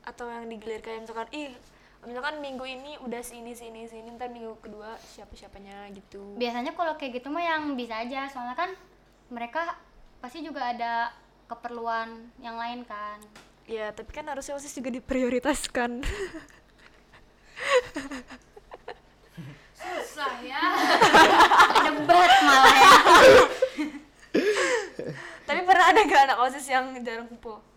atau 0.03 0.27
yang 0.27 0.51
digilir 0.51 0.84
kayak 0.84 1.08
misalkan 1.08 1.32
ih 1.32 1.55
misalkan 2.04 2.44
minggu 2.44 2.64
ini 2.68 3.00
udah 3.00 3.24
sini 3.24 3.56
sini 3.56 3.88
sini 3.88 4.16
ntar 4.16 4.28
minggu 4.28 4.60
kedua 4.60 4.96
siapa 5.00 5.34
siapanya 5.36 5.88
gitu. 5.96 6.36
Biasanya 6.36 6.76
kalau 6.76 6.96
kayak 7.00 7.20
gitu 7.22 7.28
mah 7.32 7.44
yang 7.44 7.76
bisa 7.80 8.04
aja 8.04 8.28
soalnya 8.32 8.56
kan 8.56 8.72
mereka 9.32 9.76
pasti 10.20 10.44
juga 10.44 10.72
ada 10.72 11.12
keperluan 11.48 12.32
yang 12.44 12.60
lain 12.60 12.84
kan. 12.84 13.20
Ya 13.68 13.92
tapi 13.96 14.12
kan 14.12 14.28
harusnya 14.28 14.60
osis 14.60 14.76
juga 14.76 14.92
diprioritaskan. 14.92 16.04
Susah 19.80 20.34
ya. 20.44 20.64
debat 21.88 22.32
malah 22.44 22.76
ya. 22.76 22.94
Tapi 25.44 25.60
pernah 25.68 25.86
ada 25.92 26.00
gak 26.08 26.24
anak 26.32 26.38
osis 26.48 26.66
yang 26.72 26.96
jarang 27.04 27.28
kumpul 27.28 27.73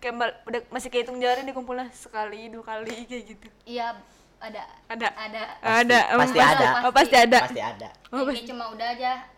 kayak 0.00 0.16
udah 0.48 0.60
masih 0.72 0.88
kehitung 0.88 1.20
jari 1.20 1.44
dikumpulnya 1.44 1.92
sekali 1.92 2.48
dua 2.48 2.64
kali 2.64 3.04
kayak 3.04 3.24
gitu. 3.36 3.46
Iya 3.68 4.00
ada. 4.40 4.64
Ada? 4.88 5.08
ada. 5.12 5.42
Ada. 5.60 5.98
Pasti 6.16 6.38
emang 6.40 6.56
ada. 6.56 6.66
oh 6.88 6.92
pasti 6.96 7.16
ada. 7.16 7.38
Pasti 7.44 7.60
ada. 7.60 7.88
Oh, 8.08 8.24
ini 8.32 8.42
cuma 8.48 8.72
udah 8.72 8.88
aja 8.96 9.28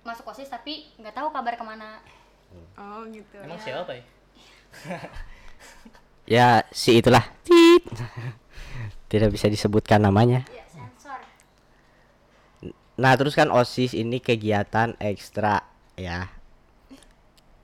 masuk 0.00 0.32
osis 0.32 0.48
tapi 0.48 0.88
nggak 0.96 1.12
tahu 1.12 1.28
kabar 1.28 1.54
ke 1.54 1.64
mana. 1.64 2.00
Oh 2.80 3.04
gitu. 3.12 3.36
Emang 3.44 3.60
siapa 3.60 3.92
ya? 3.94 4.04
Ya 6.30 6.62
si 6.70 6.94
itulah. 6.94 7.26
Tit. 7.42 7.82
tidak 9.10 9.34
bisa 9.34 9.50
disebutkan 9.50 9.98
namanya. 9.98 10.46
Ya 10.46 10.62
sensor. 10.70 11.18
Nah 12.94 13.18
terus 13.18 13.34
kan 13.34 13.50
osis 13.50 13.98
ini 13.98 14.22
kegiatan 14.22 14.94
ekstra 15.02 15.66
ya. 15.98 16.30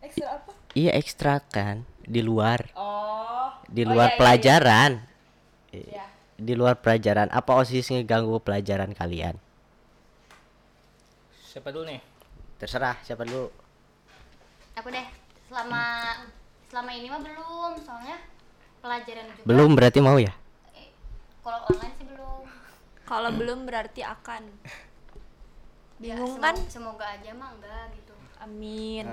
Ekstra 0.02 0.42
apa 0.42 0.55
iya 0.76 0.92
ekstra 0.92 1.40
kan? 1.40 1.82
Di 2.04 2.20
luar. 2.20 2.68
Oh. 2.76 3.48
Di 3.66 3.82
Oh, 3.82 3.90
luar 3.90 4.08
iya, 4.08 4.14
iya, 4.14 4.20
pelajaran. 4.20 4.92
Iya. 5.72 6.04
di 6.36 6.52
luar 6.52 6.76
pelajaran. 6.76 7.32
Apa 7.32 7.56
osis 7.56 7.88
ngeganggu 7.88 8.36
pelajaran 8.38 8.92
kalian? 8.92 9.40
Siapa 11.32 11.72
dulu 11.72 11.88
nih? 11.88 12.00
Terserah 12.56 13.00
siapa 13.00 13.24
dulu. 13.24 13.48
Aku 14.76 14.88
deh. 14.88 15.06
Selama 15.48 16.12
selama 16.68 16.90
ini 16.92 17.08
mah 17.08 17.20
belum. 17.20 17.72
Soalnya 17.80 18.20
pelajaran 18.78 19.24
juga 19.32 19.44
belum 19.44 19.70
berarti 19.72 19.98
mau 19.98 20.20
ya? 20.20 20.32
Eh, 20.72 20.92
kalau 21.40 21.64
online 21.66 21.94
sih 21.96 22.04
belum. 22.04 22.44
Kalau 23.02 23.30
belum 23.32 23.58
berarti 23.64 24.00
akan. 24.04 24.42
Ya, 25.96 26.12
bingung 26.12 26.36
semoga, 26.36 26.44
kan? 26.44 26.56
semoga 26.68 27.06
aja 27.08 27.30
mah 27.32 27.56
enggak 27.56 27.88
gitu 27.96 28.05
amin. 28.42 29.04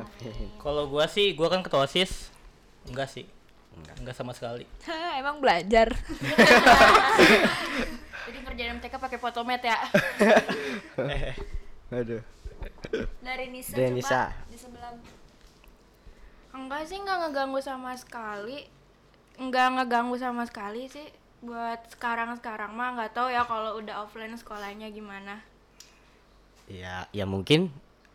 Kalau 0.60 0.88
gua 0.88 1.06
sih 1.08 1.34
gua 1.38 1.48
kan 1.52 1.62
ketua 1.64 1.86
osis 1.86 2.34
enggak 2.88 3.08
sih. 3.12 3.26
Enggak, 3.74 4.14
sama 4.14 4.38
sekali. 4.38 4.70
Emang 5.20 5.42
belajar. 5.42 5.90
Jadi 8.30 8.38
ngerjain 8.46 8.78
MTK 8.78 8.94
pakai 9.02 9.18
fotomet 9.18 9.66
ya. 9.66 9.78
aduh. 11.90 12.22
Dari 13.20 13.50
Nisa 13.50 13.74
Dari 13.74 13.90
coba. 13.90 13.98
Nisa. 13.98 14.22
di 14.48 14.58
sebelah. 14.58 14.94
Enggak 16.54 16.86
sih 16.86 17.02
nggak 17.02 17.18
ngeganggu 17.28 17.60
sama 17.66 17.98
sekali. 17.98 18.70
Nggak 19.42 19.68
ngeganggu 19.82 20.16
sama 20.22 20.46
sekali 20.46 20.86
sih. 20.88 21.10
Buat 21.44 21.98
sekarang-sekarang 21.98 22.72
mah 22.72 22.96
nggak 22.96 23.12
tahu 23.18 23.28
ya 23.34 23.44
kalau 23.44 23.82
udah 23.82 24.06
offline 24.06 24.38
sekolahnya 24.38 24.94
gimana. 24.94 25.42
ya 26.64 27.04
ya 27.12 27.28
mungkin 27.28 27.68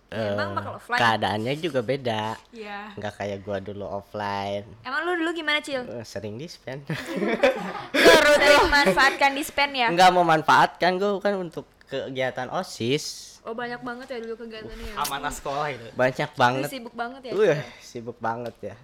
Ya, 0.08 0.32
emang 0.32 0.56
bakal 0.56 0.80
offline. 0.80 1.00
keadaannya 1.04 1.52
juga 1.60 1.80
beda. 1.84 2.40
Ya 2.48 2.96
nggak 2.96 3.12
kayak 3.20 3.38
gua 3.44 3.60
dulu 3.60 3.84
offline. 3.84 4.64
Emang 4.80 5.04
lu 5.04 5.20
dulu 5.20 5.36
gimana 5.36 5.60
cil? 5.60 5.84
Eh, 5.84 6.00
sering 6.00 6.40
di 6.40 6.48
spend 6.48 6.88
terus 6.88 8.64
manfaatkan 8.72 9.36
dispen 9.36 9.76
ya? 9.76 9.92
Nggak 9.92 10.10
memanfaatkan 10.16 10.96
gua 10.96 11.20
kan 11.20 11.36
untuk 11.36 11.68
kegiatan 11.92 12.48
osis. 12.48 13.36
Oh 13.44 13.52
banyak 13.52 13.80
banget 13.80 14.06
ya 14.12 14.18
dulu 14.24 14.48
kegiatannya 14.48 14.86
ya? 14.92 14.94
Amanah 15.04 15.32
sekolah 15.32 15.66
itu. 15.72 15.88
Banyak 15.92 16.30
Lu 16.32 16.40
banget. 16.40 16.68
sibuk 16.72 16.94
banget 16.96 17.22
ya? 17.28 17.32
Wih, 17.36 17.60
sibuk 17.80 18.16
banget 18.16 18.54
ya. 18.60 18.74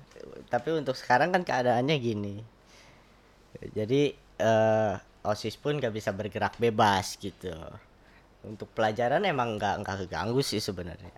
Tapi 0.48 0.68
untuk 0.76 0.96
sekarang 0.96 1.32
kan 1.32 1.40
keadaannya 1.40 1.96
gini. 2.00 2.36
Jadi 3.72 4.12
eh 4.40 4.92
OSIS 5.24 5.56
pun 5.56 5.80
gak 5.80 5.92
bisa 5.92 6.12
bergerak 6.12 6.60
bebas 6.60 7.16
gitu. 7.16 7.52
Untuk 8.44 8.68
pelajaran 8.70 9.24
emang 9.24 9.56
nggak 9.56 9.80
nggak 9.80 9.96
keganggu 10.04 10.40
sih 10.40 10.60
sebenarnya. 10.60 11.10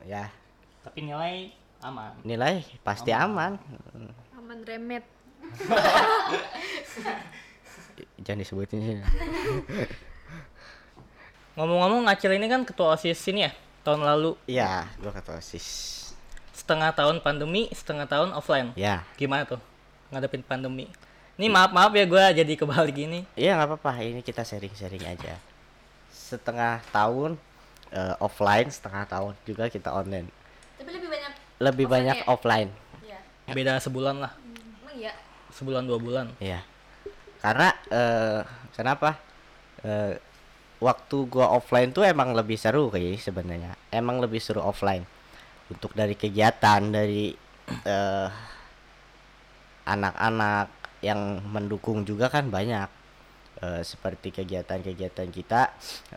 Ya, 0.00 0.32
tapi 0.80 1.04
nilai 1.04 1.52
aman 1.80 2.12
nilai 2.20 2.60
pasti 2.80 3.12
aman. 3.12 3.56
Hmm, 3.92 4.12
aman 4.36 4.58
remet 4.62 5.04
Jangan 8.20 8.40
disebutin 8.40 8.78
sih. 8.80 8.96
ngomong-ngomong 11.52 12.08
ngacil 12.08 12.32
ini 12.32 12.46
kan 12.46 12.62
ketua 12.64 12.94
osis 12.94 13.20
ini 13.28 13.44
ya 13.44 13.52
tahun 13.82 14.00
lalu 14.00 14.32
Iya, 14.46 14.88
gua 14.96 15.12
kata 15.12 15.36
OSIS. 15.36 15.98
setengah 16.54 16.92
tahun 16.92 17.20
pandemi 17.20 17.68
setengah 17.72 18.04
tahun 18.06 18.30
offline 18.32 18.70
Ya, 18.72 19.02
gimana 19.16 19.44
tuh 19.44 19.60
ngadepin 20.08 20.40
pandemi 20.40 20.86
ini 21.36 21.48
maaf 21.48 21.72
maaf 21.72 21.90
ya 21.90 22.04
gua 22.04 22.30
jadi 22.30 22.52
kebalik 22.54 22.94
gini 22.94 23.24
iya 23.34 23.56
nggak 23.56 23.68
apa-apa. 23.76 24.00
Ini 24.00 24.20
kita 24.20 24.44
sharing-sharing 24.44 25.00
aja. 25.02 25.36
Setengah 26.30 26.78
tahun 26.88 27.34
eh, 27.90 28.14
offline, 28.18 28.70
setengah 28.70 29.02
tahun 29.04 29.32
juga 29.42 29.66
kita 29.66 29.90
online. 29.90 30.30
tapi 30.78 30.90
lebih 30.94 31.10
banyak 31.10 31.32
Lebih 31.58 31.84
Offline 31.84 31.92
banyak 31.92 32.16
ya? 32.16 32.26
offline. 32.26 32.70
ya 33.04 33.18
beda 33.50 33.82
sebulan 33.82 34.16
lah 34.22 34.32
emang 34.78 34.94
iya 34.94 35.10
sebulan 35.50 35.82
dua 35.82 35.98
bulan 35.98 36.26
Iya. 36.38 36.62
Karena 37.42 37.68
eh 37.90 38.40
kenapa? 38.70 39.18
Eh 39.82 40.14
waktu 40.78 41.16
gua 41.26 41.50
offline 41.50 41.90
tuh 41.90 42.06
emang 42.06 42.30
lebih 42.30 42.54
seru 42.54 42.88
kayak 42.88 43.18
sebenarnya. 43.18 43.74
Emang 43.90 44.22
lebih 44.22 44.38
seru 44.38 44.62
offline. 44.62 45.02
Untuk 45.66 45.90
dari 45.92 46.14
kegiatan 46.14 46.78
dari 46.86 47.34
eh 47.82 48.28
anak-anak 49.84 50.68
yang 51.00 51.42
mendukung 51.48 52.04
juga 52.04 52.28
kan 52.28 52.46
banyak. 52.48 52.86
Eh 53.60 53.82
seperti 53.84 54.32
kegiatan-kegiatan 54.32 55.28
kita 55.28 55.72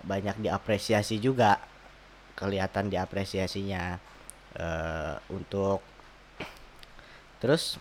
banyak 0.08 0.40
diapresiasi 0.44 1.20
juga. 1.20 1.60
Kelihatan 2.34 2.90
diapresiasinya 2.90 4.00
eh 4.54 5.16
untuk 5.34 5.84
terus 7.44 7.76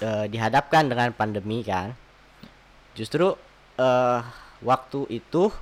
eh, 0.00 0.26
dihadapkan 0.30 0.88
dengan 0.88 1.12
pandemi 1.12 1.60
kan 1.66 1.92
justru 2.96 3.36
eh 3.76 4.20
waktu 4.62 5.10
itu 5.10 5.52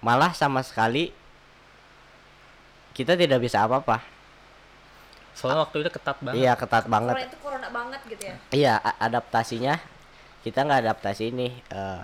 malah 0.00 0.32
sama 0.32 0.64
sekali 0.64 1.12
kita 2.96 3.14
tidak 3.16 3.38
bisa 3.40 3.64
apa-apa. 3.64 4.02
Soalnya 5.36 5.62
waktu 5.64 5.86
itu 5.86 5.90
ketat 5.94 6.18
banget. 6.20 6.42
Iya, 6.42 6.52
ketat 6.58 6.84
banget. 6.90 7.14
Corona 7.14 7.28
itu 7.28 7.38
corona 7.40 7.68
banget 7.70 8.00
gitu 8.10 8.22
ya. 8.26 8.36
Iya, 8.50 8.74
adaptasinya 8.98 9.74
kita 10.42 10.64
nggak 10.66 10.80
adaptasi 10.88 11.30
ini 11.32 11.48
eh 11.70 12.00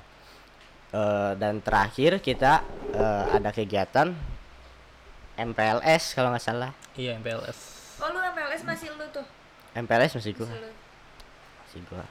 eh, 0.97 1.33
dan 1.37 1.61
terakhir 1.61 2.25
kita 2.25 2.65
eh, 2.97 3.25
ada 3.37 3.53
kegiatan 3.53 4.17
MPLS 5.37 6.17
kalau 6.17 6.33
nggak 6.33 6.45
salah. 6.45 6.73
Iya, 6.97 7.21
MPLS. 7.21 7.77
Oh 8.01 8.09
lu 8.09 8.21
MLS 8.33 8.65
masih 8.65 8.89
lu 8.97 9.05
tuh. 9.13 9.25
MPLS 9.77 10.17
masih 10.17 10.33
gua, 10.33 10.49
Masih 11.69 11.81
gua. 11.93 12.05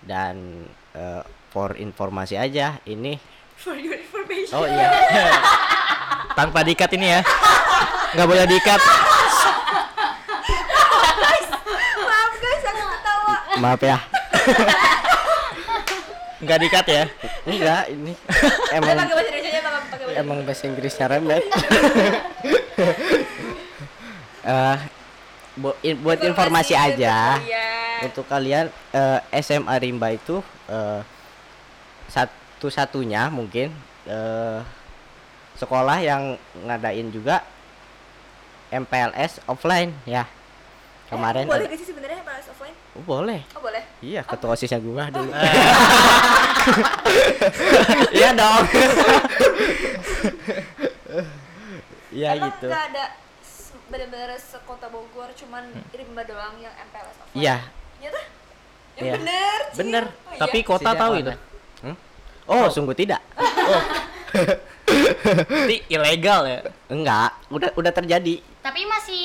Dan 0.00 0.64
eh, 0.96 1.22
for 1.52 1.76
informasi 1.76 2.40
aja 2.40 2.80
ini 2.88 3.20
For 3.60 3.76
your 3.76 3.92
information. 3.92 4.56
Oh 4.56 4.64
iya. 4.64 4.88
Tanpa 6.38 6.64
diikat 6.64 6.96
ini 6.96 7.12
ya. 7.12 7.20
Nggak 8.16 8.26
boleh 8.32 8.48
diikat. 8.48 8.80
Maaf 12.08 12.32
guys, 12.40 12.64
aku 12.64 12.80
ketawa. 12.88 13.34
Maaf 13.60 13.80
ya. 13.84 14.00
Nggak 16.40 16.58
diikat 16.58 16.86
ya. 16.88 17.04
Enggak, 17.44 17.82
ini 17.88 18.12
Emang 18.72 18.96
emang 18.96 18.96
pakai 18.98 19.14
bahasa 19.14 19.28
Indonesia 19.30 19.60
Bang, 19.60 19.74
pakai 19.84 20.04
bahasa 20.04 20.20
emang 20.20 20.38
bahasa 20.42 20.62
Inggrisnya 20.66 21.06
remet. 21.06 21.44
Eh 24.40 24.78
bu- 25.52 25.76
in- 25.84 26.00
buat 26.00 26.16
informasi 26.18 26.72
aja 26.72 27.36
untuk 28.00 28.24
kalian 28.24 28.72
eh, 28.90 29.20
SMA 29.38 29.76
Rimba 29.76 30.08
itu 30.10 30.40
eh, 30.64 31.04
satu-satunya 32.08 33.28
mungkin 33.28 33.68
eh, 34.08 34.58
sekolah 35.60 36.00
yang 36.00 36.40
ngadain 36.64 37.12
juga 37.12 37.44
MPLS 38.72 39.44
offline 39.44 39.92
ya. 40.08 40.24
Kemarin 41.12 41.44
boleh 41.44 41.68
gak 41.68 41.76
sih? 41.76 41.90
Oh, 42.90 43.02
boleh. 43.02 43.40
Oh 43.54 43.60
boleh. 43.60 43.82
Iya, 44.00 44.22
ketua 44.22 44.52
OSISnya 44.52 44.78
gua 44.78 45.06
dulu. 45.08 45.30
Eh, 45.30 45.54
Iya 48.18 48.30
dong. 48.34 48.62
Iya 52.10 52.34
Emang 52.34 52.50
gitu. 52.50 52.66
nggak 52.66 52.84
ada 52.90 53.04
bener-bener 53.86 54.34
sekota 54.36 54.86
Bogor, 54.86 55.30
cuman 55.32 55.62
Rimba 55.92 56.26
doang 56.26 56.58
yang 56.58 56.74
MPLS. 56.74 57.16
Hmm. 57.16 57.38
Iya, 57.38 57.56
Iya 58.00 58.08
tuh? 58.10 58.24
Yang 58.98 59.04
Iya. 59.06 59.12
bener. 59.14 59.58
Cil. 59.62 59.78
Bener. 59.78 60.04
Oh, 60.06 60.32
iya. 60.32 60.40
Tapi 60.40 60.58
kota 60.60 60.82
Sejak 60.84 60.98
tahu 60.98 61.12
mana? 61.12 61.20
itu. 61.20 61.32
Hmm? 61.80 61.96
Oh, 62.46 62.66
sungguh 62.66 62.94
tidak. 62.94 63.22
Itu 65.62 65.74
ilegal 65.88 66.40
ya. 66.44 66.58
Enggak, 66.88 67.30
udah 67.46 67.70
udah 67.72 67.92
terjadi. 67.92 68.42
Tapi 68.58 68.80
masih 68.84 69.22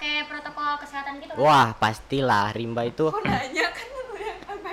pakai 0.00 0.24
protokol 0.24 0.80
kesehatan 0.80 1.20
gitu 1.20 1.36
kan? 1.36 1.44
Wah, 1.44 1.76
pastilah 1.76 2.56
Rimba 2.56 2.88
itu 2.88 3.12
Kok 3.12 3.20
nanya 3.20 3.68
kan 3.68 3.84
lu 3.92 4.16
yang 4.16 4.40
aku 4.48 4.56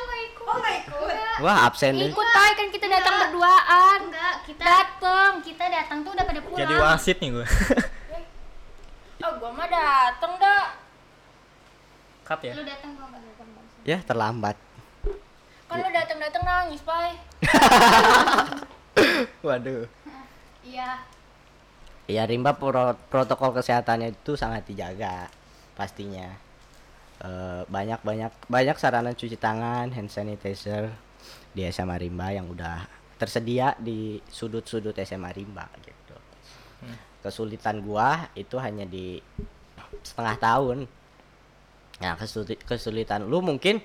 nggak 0.00 0.20
ikut. 0.32 0.48
Oh 0.48 0.56
ikut? 0.64 1.44
wah 1.44 1.68
absen 1.68 1.92
deh. 2.00 2.08
Ikut 2.08 2.28
tay 2.32 2.56
kan 2.56 2.72
kita 2.72 2.88
datang 2.88 3.20
berduaan. 3.20 4.00
Enggak, 4.00 4.48
kita 4.48 4.64
Dateng. 4.64 5.44
kita 5.44 5.64
datang 5.68 6.08
tuh 6.08 6.16
udah 6.16 6.24
pada 6.24 6.40
pulang. 6.40 6.60
Jadi 6.64 6.72
wasit 6.80 7.20
nih 7.20 7.36
gue. 7.36 7.46
Oh, 9.26 9.32
gua 9.42 9.50
mah 9.50 9.66
dateng 9.66 10.38
dah. 10.38 10.78
Cut 12.22 12.38
ya. 12.46 12.54
Lu 12.56 12.62
datang 12.62 12.94
gua 12.94 13.10
enggak 13.10 13.26
datang. 13.26 13.48
Ya, 13.82 13.98
terlambat. 14.06 14.54
Kan 15.66 15.82
lu 15.82 15.90
dateng-dateng 15.90 16.46
nangis, 16.46 16.78
Pai. 16.84 17.16
Waduh. 19.46 19.90
Iya. 20.62 21.15
Ya 22.06 22.22
Rimba 22.22 22.54
pro- 22.54 22.94
protokol 23.10 23.50
kesehatannya 23.50 24.14
itu 24.14 24.38
sangat 24.38 24.62
dijaga 24.66 25.26
pastinya. 25.74 26.30
Eh, 27.18 27.62
banyak 27.66 27.98
banyak 28.04 28.32
banyak 28.46 28.76
sarana 28.78 29.10
cuci 29.10 29.34
tangan, 29.34 29.90
hand 29.90 30.12
sanitizer 30.12 30.92
di 31.50 31.66
SMA 31.66 31.96
Rimba 31.98 32.30
yang 32.30 32.46
udah 32.46 32.86
tersedia 33.16 33.72
di 33.80 34.20
sudut-sudut 34.28 34.94
SMA 35.02 35.32
Rimba 35.34 35.66
gitu. 35.82 36.14
Kesulitan 37.24 37.82
gua 37.82 38.30
itu 38.38 38.54
hanya 38.60 38.86
di 38.86 39.18
setengah 40.06 40.36
tahun. 40.38 40.78
Nah, 41.96 42.14
kesuli- 42.14 42.60
kesulitan 42.60 43.26
lu 43.26 43.42
mungkin 43.42 43.82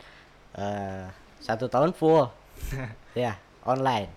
eh, 0.54 1.06
satu 1.42 1.66
tahun 1.72 1.96
full. 1.96 2.28
ya, 3.18 3.34
online. 3.66 4.12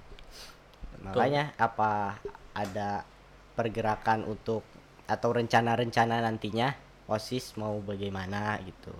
Makanya 1.00 1.54
apa 1.56 2.18
ada 2.52 3.06
pergerakan 3.54 4.26
untuk 4.26 4.66
atau 5.04 5.30
rencana-rencana 5.30 6.20
nantinya 6.24 6.74
OSIS 7.06 7.54
mau 7.60 7.78
bagaimana 7.80 8.58
gitu. 8.64 8.94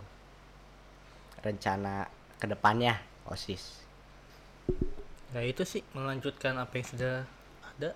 Rencana 1.40 2.08
ke 2.38 2.46
depannya 2.48 3.00
OSIS. 3.28 3.84
Nah 5.34 5.42
itu 5.42 5.66
sih 5.66 5.82
melanjutkan 5.92 6.54
apa 6.60 6.72
yang 6.78 6.86
sudah 6.86 7.14
ada. 7.74 7.90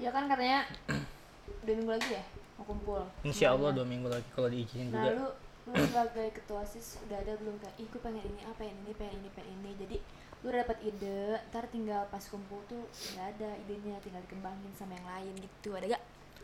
Ya 0.00 0.08
kan 0.08 0.26
katanya 0.26 0.64
dua 1.66 1.74
minggu 1.76 1.92
lagi 1.92 2.08
ya 2.16 2.24
mau 2.56 2.64
kumpul. 2.64 3.02
Insya 3.26 3.52
Allah 3.52 3.70
dua 3.74 3.86
minggu 3.86 4.08
lagi 4.08 4.26
kalau 4.32 4.48
diizinin 4.48 4.90
Nah 4.90 5.04
juga. 5.06 5.12
lu 5.18 5.26
lu 5.62 5.78
sebagai 5.78 6.28
ketua 6.34 6.66
sis 6.66 6.98
udah 7.06 7.22
ada 7.22 7.38
belum 7.38 7.54
kayak 7.62 7.76
ih 7.78 7.86
gue 7.86 8.00
pengen 8.02 8.24
ini 8.26 8.42
apa 8.42 8.66
pengen 8.66 8.76
ini 8.82 8.92
pengen 8.98 9.14
ini 9.22 9.30
pengen 9.30 9.56
ini 9.62 9.70
jadi 9.78 9.96
lu 10.42 10.50
udah 10.50 10.60
dapat 10.60 10.78
ide 10.82 11.18
ntar 11.48 11.70
tinggal 11.70 12.02
pas 12.10 12.22
kumpul 12.22 12.58
tuh 12.66 12.82
nggak 13.14 13.26
ada 13.32 13.50
idenya 13.62 13.94
tinggal 14.02 14.18
dikembangin 14.20 14.72
sama 14.74 14.92
yang 14.92 15.06
lain 15.06 15.34
gitu. 15.38 15.70
Ada 15.72 15.86
gak 15.88 16.02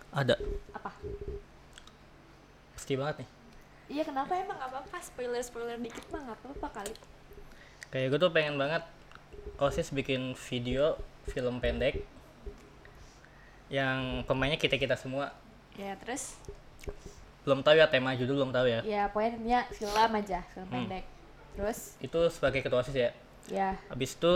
Ada. 0.08 0.34
apa? 0.72 0.90
Pasti 2.72 2.94
banget 2.94 3.16
nih. 3.20 3.28
iya 3.88 4.02
kenapa? 4.04 4.32
Emang 4.34 4.54
nggak 4.54 4.70
apa-apa. 4.70 4.96
Spoiler 5.00 5.42
spoiler 5.42 5.76
dikit 5.76 6.06
mah 6.08 6.22
nggak 6.22 6.38
apa-apa 6.38 6.68
kali. 6.78 6.94
Kayak 7.88 8.06
gue 8.12 8.18
tuh 8.20 8.30
pengen 8.30 8.54
banget 8.54 8.82
OSIS 9.56 9.90
bikin 9.90 10.36
video 10.38 10.94
film 11.26 11.58
pendek 11.58 12.04
yang 13.68 14.22
pemainnya 14.24 14.56
kita 14.56 14.76
kita 14.76 14.94
semua. 14.94 15.34
Ya 15.74 15.98
terus? 15.98 16.38
Belum 17.44 17.60
tahu 17.60 17.76
ya 17.76 17.88
tema 17.88 18.14
judul 18.14 18.40
belum 18.40 18.52
tahu 18.52 18.66
ya. 18.68 18.80
Ya 18.84 19.02
pokoknya 19.08 19.66
film 19.72 20.12
aja 20.14 20.38
film 20.52 20.68
Hmm. 20.68 20.84
pendek. 20.84 21.04
Terus? 21.56 21.98
Itu 21.98 22.30
sebagai 22.30 22.62
ketua 22.62 22.80
osis 22.80 22.94
ya 22.94 23.10
ya. 23.48 23.76
Habis 23.88 24.16
itu 24.16 24.34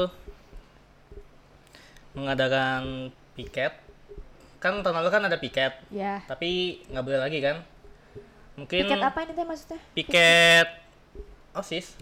mengadakan 2.13 3.09
piket. 3.33 3.73
Kan 4.61 4.85
tahun 4.85 4.97
lalu 5.03 5.09
kan 5.11 5.23
ada 5.27 5.39
piket. 5.41 5.73
Ya. 5.91 6.23
Tapi 6.29 6.83
nggak 6.93 7.05
boleh 7.05 7.21
lagi 7.21 7.39
kan? 7.41 7.65
Mungkin 8.57 8.85
piket 8.85 9.01
apa 9.01 9.19
ini 9.25 9.33
teh 9.33 9.47
maksudnya? 9.47 9.81
Piket 9.97 10.69
osis. 11.57 11.97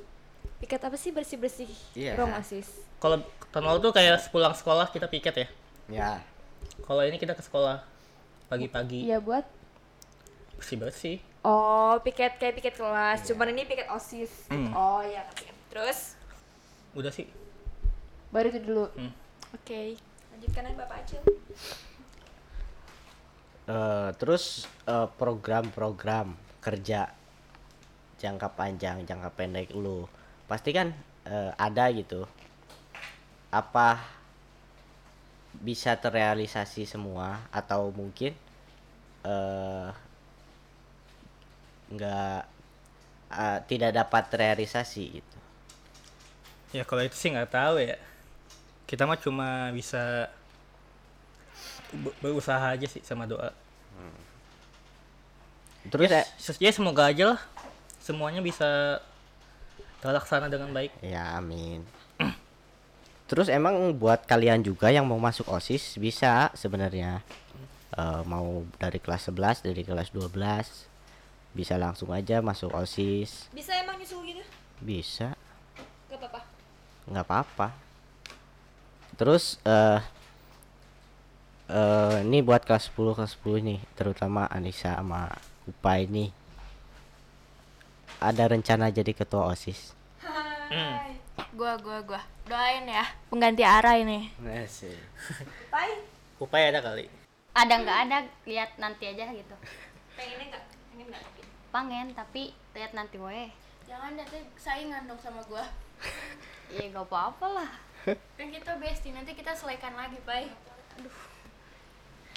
Piket 0.61 0.81
apa 0.83 0.97
sih? 0.99 1.11
Bersih 1.15 1.39
bersih 1.39 1.71
Iya. 1.95 2.19
ruang 2.19 2.35
osis. 2.37 2.69
Kalau 3.01 3.23
tahun 3.51 3.65
lalu 3.65 3.79
tuh 3.91 3.93
kayak 3.97 4.21
sepulang 4.21 4.53
sekolah 4.53 4.91
kita 4.93 5.07
piket 5.09 5.35
ya? 5.35 5.49
Ya, 5.91 6.11
kalau 6.87 7.03
ini 7.03 7.19
kita 7.19 7.35
ke 7.35 7.43
sekolah 7.43 7.83
pagi-pagi. 8.47 9.11
Iya 9.11 9.19
buat? 9.19 9.43
Bersih 10.61 10.77
bersih 10.79 11.19
oh 11.41 11.97
piket 12.05 12.37
kayak 12.37 12.61
piket 12.61 12.75
kelas. 12.77 13.25
Cuman 13.25 13.53
ini 13.53 13.65
piket 13.65 13.89
osis. 13.89 14.49
Hmm. 14.53 14.73
oh 14.77 15.01
ya 15.01 15.25
terus 15.73 16.20
udah 16.95 17.13
sih 17.15 17.27
baru 18.31 18.51
itu 18.51 18.61
dulu 18.63 18.85
Hmm. 18.95 19.13
oke 19.55 19.81
lanjutkan 20.35 20.67
aja 20.67 20.77
bapak 20.79 20.97
Acil 21.07 21.23
eh, 23.71 24.09
terus 24.19 24.67
eh, 24.91 25.09
program-program 25.19 26.35
kerja 26.61 27.15
jangka 28.21 28.53
panjang, 28.53 29.09
jangka 29.09 29.33
pendek 29.33 29.73
lu 29.73 30.05
pasti 30.45 30.77
kan 30.77 30.93
eh, 31.25 31.53
ada 31.57 31.89
gitu. 31.95 32.29
Apa 33.51 33.99
bisa 35.57 35.97
terrealisasi 35.99 36.87
semua 36.87 37.43
atau 37.51 37.91
mungkin 37.91 38.37
eh 39.25 39.89
nggak 41.91 42.41
eh, 43.35 43.59
tidak 43.67 43.91
dapat 43.97 44.23
terrealisasi 44.31 45.05
gitu. 45.19 45.39
Ya 46.71 46.83
kalau 46.83 47.03
itu 47.03 47.15
sih 47.15 47.31
nggak 47.31 47.51
tahu 47.51 47.81
ya. 47.81 47.97
Kita 48.85 49.07
mah 49.07 49.17
cuma 49.17 49.71
bisa 49.71 50.27
be- 51.93 52.15
berusaha 52.19 52.63
aja 52.71 52.87
sih 52.87 53.03
sama 53.03 53.27
doa. 53.27 53.51
Terus? 55.89 56.11
Eh, 56.13 56.27
Ses- 56.37 56.61
ya 56.61 56.71
semoga 56.71 57.09
aja 57.09 57.35
lah. 57.35 57.41
Semuanya 58.01 58.41
bisa 58.41 59.01
terlaksana 60.01 60.49
dengan 60.49 60.71
baik. 60.71 60.93
Ya 61.01 61.37
amin. 61.37 61.85
Terus 63.31 63.49
emang 63.49 63.95
buat 63.95 64.27
kalian 64.27 64.61
juga 64.61 64.91
yang 64.91 65.07
mau 65.07 65.17
masuk 65.17 65.49
OSIS 65.49 65.97
bisa 65.97 66.51
sebenarnya. 66.53 67.23
Eh, 67.91 68.23
mau 68.25 68.63
dari 68.77 68.99
kelas 68.99 69.29
11, 69.29 69.65
dari 69.65 69.83
kelas 69.83 70.11
12 70.11 70.87
bisa 71.51 71.75
langsung 71.75 72.15
aja 72.15 72.39
masuk 72.39 72.71
OSIS. 72.71 73.51
bisa 73.51 73.75
emang 73.75 73.99
nyusul 73.99 74.23
gitu? 74.23 74.43
Bisa. 74.79 75.35
Nggak 77.11 77.27
apa-apa. 77.27 77.75
Terus 79.19 79.59
eh 79.67 80.01
eh 81.71 82.17
ini 82.25 82.41
buat 82.41 82.63
kelas 82.63 82.95
10 82.95 83.19
kelas 83.19 83.35
10 83.43 83.67
nih 83.67 83.79
terutama 83.99 84.47
Anissa 84.47 84.95
sama 84.97 85.29
Upa 85.67 85.99
ini. 85.99 86.31
Ada 88.23 88.49
rencana 88.49 88.89
jadi 88.95 89.13
ketua 89.13 89.51
osis. 89.51 89.93
Hmm. 90.71 91.19
Gua 91.59 91.75
gua 91.83 91.99
gua. 92.07 92.23
Doain 92.47 92.87
ya 92.87 93.05
pengganti 93.31 93.63
arah 93.67 93.99
ini. 93.99 94.31
Upaya 96.41 96.73
ada 96.73 96.81
kali. 96.81 97.07
ada 97.51 97.75
nggak 97.83 97.99
ada 98.07 98.19
lihat 98.47 98.71
nanti 98.79 99.11
aja 99.11 99.27
gitu. 99.35 99.55
Pengennya 100.15 100.47
nggak? 100.55 100.65
Pengen 100.71 101.07
nggak? 101.11 101.25
Pengen 101.75 102.07
tapi 102.15 102.43
lihat 102.79 102.95
nanti 102.95 103.19
weh 103.19 103.51
Jangan 103.91 104.15
nanti 104.15 104.39
saingan 104.55 105.11
dong 105.11 105.19
sama 105.19 105.43
gua. 105.51 105.67
ya 106.71 106.85
nggak 106.87 107.05
apa-apa 107.05 107.47
lah 107.53 107.71
Kan 108.35 108.49
kita 108.49 108.75
bestie 108.77 109.11
nanti 109.11 109.33
kita 109.33 109.53
selaikan 109.53 109.93
lagi, 109.93 110.17
Pai. 110.23 110.49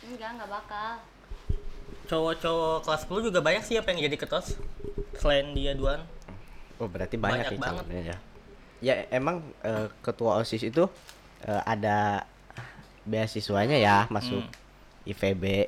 enggak 0.04 0.30
nggak 0.36 0.50
bakal 0.50 1.00
Cowok-cowok 2.04 2.84
kelas 2.84 3.02
10 3.08 3.24
juga 3.24 3.40
banyak 3.40 3.64
sih 3.64 3.76
apa 3.76 3.88
yang 3.90 4.04
jadi 4.04 4.18
ketos 4.18 4.60
selain 5.16 5.54
dia 5.54 5.72
duaan. 5.72 6.04
oh 6.76 6.86
berarti 6.86 7.16
banyak, 7.16 7.48
Banyak 7.48 7.50
ya 7.50 7.58
banget. 7.58 7.80
calonnya 7.80 8.02
ya 8.04 8.18
ya 8.84 8.94
emang 9.10 9.40
eh, 9.62 9.88
ketua 10.02 10.36
osis 10.38 10.60
itu 10.62 10.84
eh, 11.42 11.62
ada 11.64 12.28
beasiswanya 13.04 13.78
ya 13.78 13.98
masuk 14.10 14.44
Hmm. 14.44 14.62
IVB 15.06 15.68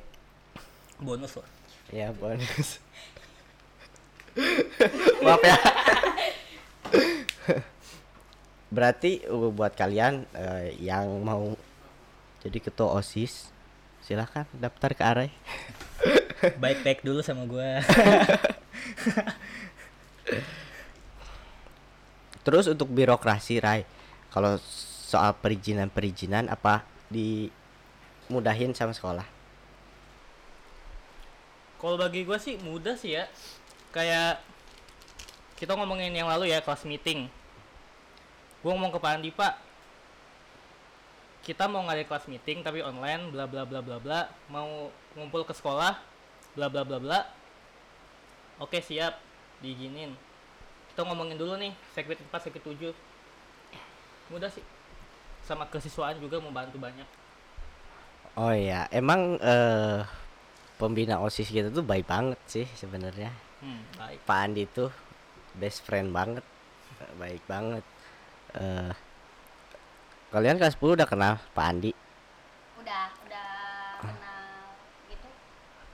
Bonus 0.98 1.36
loh. 1.36 1.48
ya 1.90 2.12
bonus 2.12 2.80
maaf 5.24 5.40
ya 5.42 5.56
berarti 8.74 9.22
uh, 9.30 9.54
buat 9.54 9.78
kalian 9.78 10.26
eh, 10.34 10.74
yang 10.82 11.22
mau 11.22 11.54
jadi 12.42 12.58
ketua 12.62 12.98
osis 12.98 13.54
silahkan 14.02 14.46
daftar 14.54 14.92
ke 14.94 15.04
Arai 15.06 15.30
Baik-baik 16.62 17.02
dulu 17.02 17.26
sama 17.26 17.48
gua. 17.50 17.82
terus 22.46 22.70
untuk 22.70 22.86
birokrasi 22.94 23.58
Rai 23.58 23.82
kalau 24.30 24.62
soal 24.62 25.34
perizinan 25.34 25.90
perizinan 25.90 26.46
apa 26.46 26.86
dimudahin 27.10 28.78
sama 28.78 28.94
sekolah 28.94 29.26
Kalau 31.82 32.02
bagi 32.02 32.26
gua 32.26 32.42
sih 32.42 32.58
mudah 32.62 32.98
sih 32.98 33.14
ya. 33.14 33.30
Kayak 33.94 34.42
kita 35.54 35.78
ngomongin 35.78 36.10
yang 36.18 36.26
lalu 36.26 36.50
ya 36.50 36.64
kelas 36.64 36.82
meeting. 36.88 37.30
Gua 38.66 38.74
ngomong 38.74 38.90
ke 38.90 38.98
Pak 38.98 39.12
Andi, 39.14 39.30
Pak. 39.30 39.54
Kita 41.46 41.70
mau 41.70 41.86
ngadain 41.86 42.10
kelas 42.10 42.26
meeting 42.26 42.66
tapi 42.66 42.82
online 42.82 43.30
bla 43.30 43.46
bla 43.46 43.62
bla 43.62 43.78
bla 43.86 44.02
bla, 44.02 44.26
mau 44.50 44.90
ngumpul 45.14 45.46
ke 45.46 45.54
sekolah 45.54 46.02
bla 46.58 46.66
bla 46.66 46.82
bla 46.82 46.98
bla. 46.98 47.20
Oke, 48.58 48.82
siap. 48.82 49.22
Diizinin. 49.62 50.18
Kita 50.90 51.06
ngomongin 51.06 51.38
dulu 51.38 51.62
nih, 51.62 51.78
segmen 51.94 52.18
4, 52.18 52.50
segmen 52.50 52.66
7. 52.66 52.90
Mudah 54.34 54.50
sih. 54.50 54.66
Sama 55.46 55.70
kesiswaan 55.70 56.18
juga 56.18 56.42
membantu 56.42 56.82
banyak. 56.82 57.06
oh 58.36 58.52
ya 58.52 58.84
emang 58.92 59.40
eh, 59.40 60.04
pembina 60.76 61.24
osis 61.24 61.48
kita 61.48 61.72
tuh 61.72 61.88
baik 61.88 62.04
banget 62.04 62.40
sih 62.52 62.68
sebenarnya 62.76 63.32
Hmm, 63.64 63.80
baik. 63.96 64.20
Pak 64.28 64.40
Andi 64.44 64.64
tuh 64.68 64.92
best 65.56 65.88
friend 65.88 66.12
banget 66.12 66.44
baik 67.16 67.40
banget 67.48 67.82
eh. 68.60 68.92
Kalian 70.32 70.60
kelas 70.60 70.76
10 70.76 71.00
udah 71.00 71.08
kenal 71.08 71.34
Pak 71.56 71.66
Andi? 71.66 71.92
Udah 72.80 73.08
udah 73.24 73.52
kenal 74.04 74.76
gitu. 75.08 75.30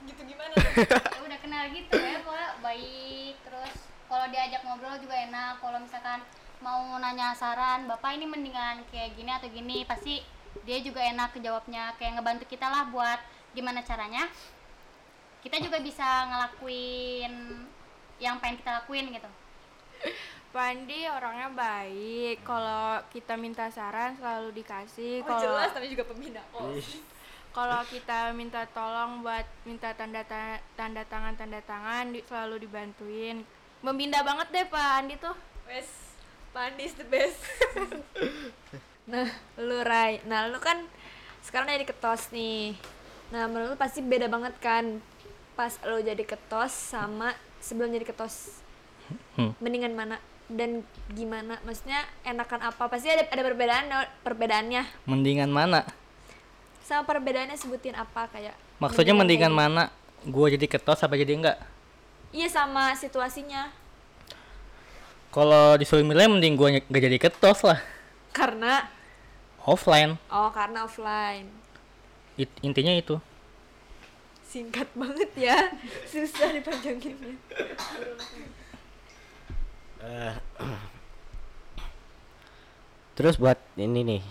Gitu 0.10 0.21
gimana? 0.34 0.56
Ya 1.17 1.21
udah 1.21 1.39
kenal 1.41 1.63
gitu 1.69 1.95
ya 1.97 2.17
pokoknya 2.26 2.50
baik. 2.65 3.36
Terus 3.45 3.74
kalau 4.10 4.26
diajak 4.34 4.62
ngobrol 4.65 4.97
juga 4.97 5.15
enak. 5.17 5.62
Kalau 5.62 5.78
misalkan 5.78 6.19
mau 6.62 6.97
nanya 6.97 7.34
saran 7.38 7.86
bapak 7.86 8.17
ini 8.17 8.26
mendingan 8.26 8.82
kayak 8.89 9.13
gini 9.13 9.32
atau 9.34 9.50
gini? 9.50 9.86
Pasti 9.86 10.26
dia 10.65 10.78
juga 10.84 11.02
enak 11.02 11.34
kejawabnya 11.38 11.95
kayak 11.97 12.19
ngebantu 12.19 12.45
kita 12.45 12.67
lah 12.67 12.86
buat 12.91 13.19
gimana 13.52 13.84
caranya 13.84 14.28
kita 15.41 15.58
juga 15.58 15.82
bisa 15.82 16.06
ngelakuin 16.30 17.34
yang 18.21 18.38
pengen 18.38 18.62
kita 18.62 18.71
lakuin 18.84 19.10
gitu 19.10 19.30
Pandi 20.51 21.07
orangnya 21.07 21.49
baik. 21.49 22.43
Kalau 22.43 22.99
kita 23.07 23.33
minta 23.35 23.67
saran 23.67 24.13
selalu 24.13 24.51
dikasih. 24.53 25.21
oh 25.21 25.25
Kalau 25.25 25.41
jelas 25.41 25.69
tapi 25.71 25.87
juga 25.87 26.03
pembina 26.03 26.43
oh 26.51 26.75
kalau 27.51 27.83
kita 27.83 28.31
minta 28.31 28.63
tolong 28.65 29.19
buat 29.19 29.43
minta 29.63 29.91
tanda 29.91 30.23
ta- 30.23 30.63
tanda 30.71 31.03
tangan 31.03 31.35
tanda 31.35 31.59
tangan 31.61 32.07
di- 32.09 32.23
selalu 32.23 32.63
dibantuin. 32.63 33.43
Membina 33.81 34.21
banget 34.21 34.47
deh 34.49 34.65
Pak 34.65 34.87
Andi 34.97 35.15
tuh. 35.17 35.35
wes 35.65 36.15
Pandi 36.49 36.83
is 36.83 36.93
the 36.93 37.03
best 37.03 37.39
nah 39.03 39.27
lu 39.57 39.81
Rai 39.81 40.19
nah 40.23 40.45
lu 40.45 40.59
kan 40.59 40.83
sekarang 41.41 41.67
jadi 41.69 41.83
ketos 41.85 42.27
nih 42.29 42.75
nah 43.29 43.47
menurut 43.47 43.73
lu 43.73 43.77
pasti 43.77 43.99
beda 43.99 44.27
banget 44.27 44.55
kan 44.59 44.99
pas 45.53 45.75
lu 45.81 45.99
jadi 45.99 46.21
ketos 46.21 46.71
sama 46.71 47.31
sebelum 47.57 47.89
jadi 47.89 48.03
ketos 48.05 48.59
Hmm. 49.35 49.51
mendingan 49.59 49.91
mana 49.91 50.15
dan 50.51 50.83
gimana 51.09 51.55
maksudnya 51.61 52.03
enakan 52.21 52.61
apa 52.65 52.83
pasti 52.85 53.07
ada 53.07 53.23
ada 53.25 53.41
perbedaan 53.41 53.85
perbedaannya 54.21 54.83
Mendingan 55.03 55.47
mana? 55.47 55.87
sama 56.81 57.05
perbedaannya 57.05 57.55
sebutin 57.55 57.95
apa 57.95 58.27
kayak 58.27 58.51
Maksudnya 58.77 59.13
mendingan 59.13 59.47
kayak 59.47 59.61
mana? 59.63 59.83
Gua 60.23 60.47
jadi 60.47 60.65
ketos 60.65 60.99
apa 60.99 61.15
jadi 61.15 61.33
enggak? 61.33 61.57
iya 62.29 62.45
sama 62.45 62.91
situasinya 62.93 63.71
Kalau 65.29 65.75
disuruh 65.75 66.03
milih 66.03 66.27
mending 66.29 66.53
gua 66.53 66.69
ny- 66.69 66.83
nggak 66.83 67.03
jadi 67.05 67.17
ketos 67.19 67.63
lah. 67.63 67.79
karena 68.29 68.91
Offline. 69.61 70.17
oh 70.27 70.49
karena 70.49 70.83
offline 70.83 71.47
It- 72.33 72.59
intinya 72.59 72.91
itu. 72.91 73.15
singkat 74.43 74.91
banget 74.91 75.31
ya 75.37 75.55
susah 76.11 76.51
dipanjanginnya 76.51 77.39
terus 83.15 83.37
buat 83.37 83.61
ini 83.77 84.17
nih 84.17 84.23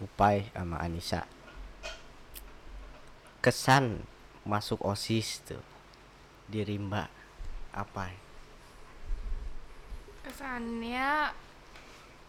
Upai 0.00 0.48
sama 0.50 0.82
Anissa 0.82 1.24
kesan 3.40 4.02
masuk 4.44 4.84
osis 4.84 5.40
tuh 5.46 5.62
di 6.50 6.66
Rimba 6.66 7.06
apa 7.70 8.10
Kesannya 10.20 11.32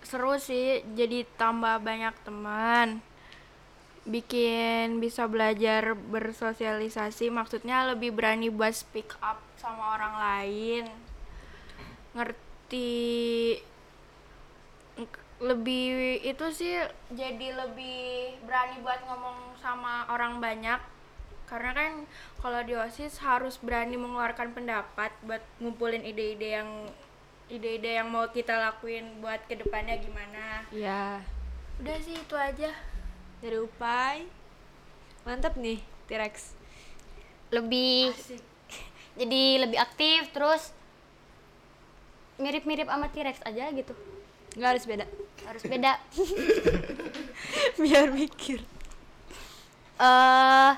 seru 0.05 0.39
sih. 0.39 0.81
Jadi 0.95 1.27
tambah 1.35 1.83
banyak 1.83 2.15
teman. 2.23 3.03
Bikin 4.07 4.97
bisa 4.97 5.29
belajar 5.29 5.93
bersosialisasi. 5.93 7.29
Maksudnya 7.29 7.93
lebih 7.93 8.15
berani 8.15 8.49
buat 8.49 8.73
speak 8.73 9.13
up 9.21 9.37
sama 9.59 9.99
orang 9.99 10.15
lain. 10.17 10.83
Ngerti 12.15 12.50
ng- 14.97 15.19
lebih 15.41 16.21
itu 16.21 16.45
sih 16.53 16.77
jadi 17.11 17.57
lebih 17.57 18.37
berani 18.45 18.77
buat 18.85 19.01
ngomong 19.09 19.57
sama 19.57 20.05
orang 20.07 20.37
banyak. 20.37 20.79
Karena 21.49 21.75
kan 21.75 21.91
kalau 22.39 22.63
di 22.63 22.77
osis 22.77 23.19
harus 23.19 23.59
berani 23.59 23.99
mengeluarkan 23.99 24.55
pendapat 24.55 25.11
buat 25.27 25.43
ngumpulin 25.59 26.05
ide-ide 26.05 26.61
yang 26.61 26.69
ide-ide 27.51 27.99
yang 27.99 28.07
mau 28.07 28.31
kita 28.31 28.55
lakuin 28.55 29.19
buat 29.19 29.43
ke 29.51 29.59
depannya 29.59 29.99
gimana. 29.99 30.63
Ya 30.71 31.19
udah 31.83 31.97
sih 31.99 32.15
itu 32.15 32.35
aja. 32.37 32.71
Dari 33.43 33.57
Upai 33.59 34.29
mantap 35.27 35.57
nih 35.59 35.83
T-Rex. 36.07 36.55
Lebih 37.51 38.15
jadi 39.19 39.43
lebih 39.67 39.75
aktif 39.75 40.31
terus 40.31 40.71
mirip-mirip 42.39 42.87
sama 42.87 43.07
T-Rex 43.11 43.41
aja 43.43 43.71
gitu. 43.73 43.93
Nggak 44.55 44.69
harus 44.75 44.85
beda. 44.87 45.05
Harus 45.47 45.63
beda. 45.63 45.91
Biar 47.81 48.11
mikir. 48.11 48.59
Eh 50.01 50.71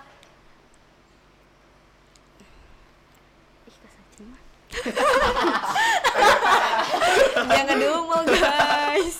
ih 3.65 3.77
kasacin 3.79 4.25
mah 4.27 4.41
jangan 7.55 7.75
diumel 7.79 8.21
guys. 8.27 9.17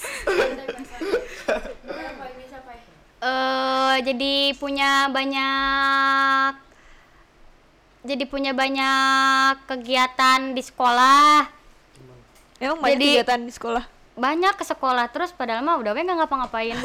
Eh 3.24 3.96
jadi 4.04 4.34
punya 4.60 5.08
banyak 5.08 6.54
jadi 8.04 8.28
punya 8.28 8.52
banyak 8.52 9.64
kegiatan 9.64 10.52
di 10.52 10.60
sekolah 10.60 11.63
emang 12.64 12.80
banyak 12.80 12.96
Jadi- 12.96 13.12
kegiatan 13.20 13.42
di 13.44 13.54
sekolah? 13.54 13.84
Banyak 14.14 14.54
ke 14.54 14.62
sekolah 14.62 15.10
terus 15.10 15.34
padahal 15.34 15.66
mah 15.66 15.82
udah 15.82 15.92
we 15.92 16.06
nggak 16.06 16.22
ngapa-ngapain. 16.22 16.78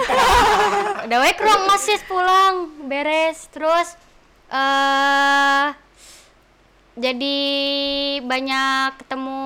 Udah 1.05 1.19
we 1.21 1.31
ruang 1.37 1.69
osis 1.77 2.01
pulang 2.09 2.73
beres 2.89 3.53
terus 3.53 4.01
eh 4.49 5.67
jadi 6.99 7.37
banyak 8.25 8.99
ketemu 9.05 9.41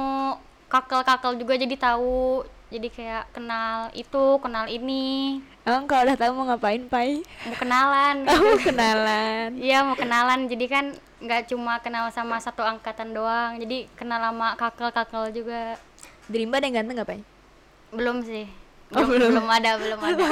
kakel-kakel 0.70 1.36
juga 1.36 1.58
jadi 1.58 1.76
tahu. 1.76 2.46
Jadi 2.72 2.88
kayak 2.88 3.28
kenal 3.36 3.92
itu 3.92 4.40
kenal 4.40 4.64
ini. 4.64 5.44
Emang 5.68 5.84
kalau 5.84 6.08
udah 6.08 6.16
tahu 6.16 6.32
mau 6.32 6.48
ngapain, 6.48 6.88
Pai? 6.88 7.20
mau 7.44 7.52
kenalan. 7.60 8.24
Kamu 8.30 8.56
kenalan. 8.64 9.48
Iya 9.60 9.84
mau 9.84 9.92
kenalan, 9.92 10.48
jadi 10.48 10.64
kan 10.72 10.84
nggak 11.20 11.52
cuma 11.52 11.78
kenal 11.84 12.08
sama 12.10 12.40
satu 12.40 12.64
angkatan 12.64 13.12
doang, 13.12 13.60
jadi 13.60 13.84
kenal 13.94 14.18
sama 14.24 14.56
kakel-kakel 14.56 15.36
juga. 15.36 15.76
Rimba 16.28 16.56
ada 16.56 16.66
yang 16.66 16.76
ganteng 16.76 16.96
gak, 16.96 17.08
Pai? 17.08 17.20
Belum 17.90 18.20
sih, 18.20 18.46
Oh, 18.90 19.02
belum, 19.02 19.08
belum. 19.08 19.30
belum 19.35 19.48
ada, 19.48 19.70
belum 19.74 20.00
ada. 20.08 20.28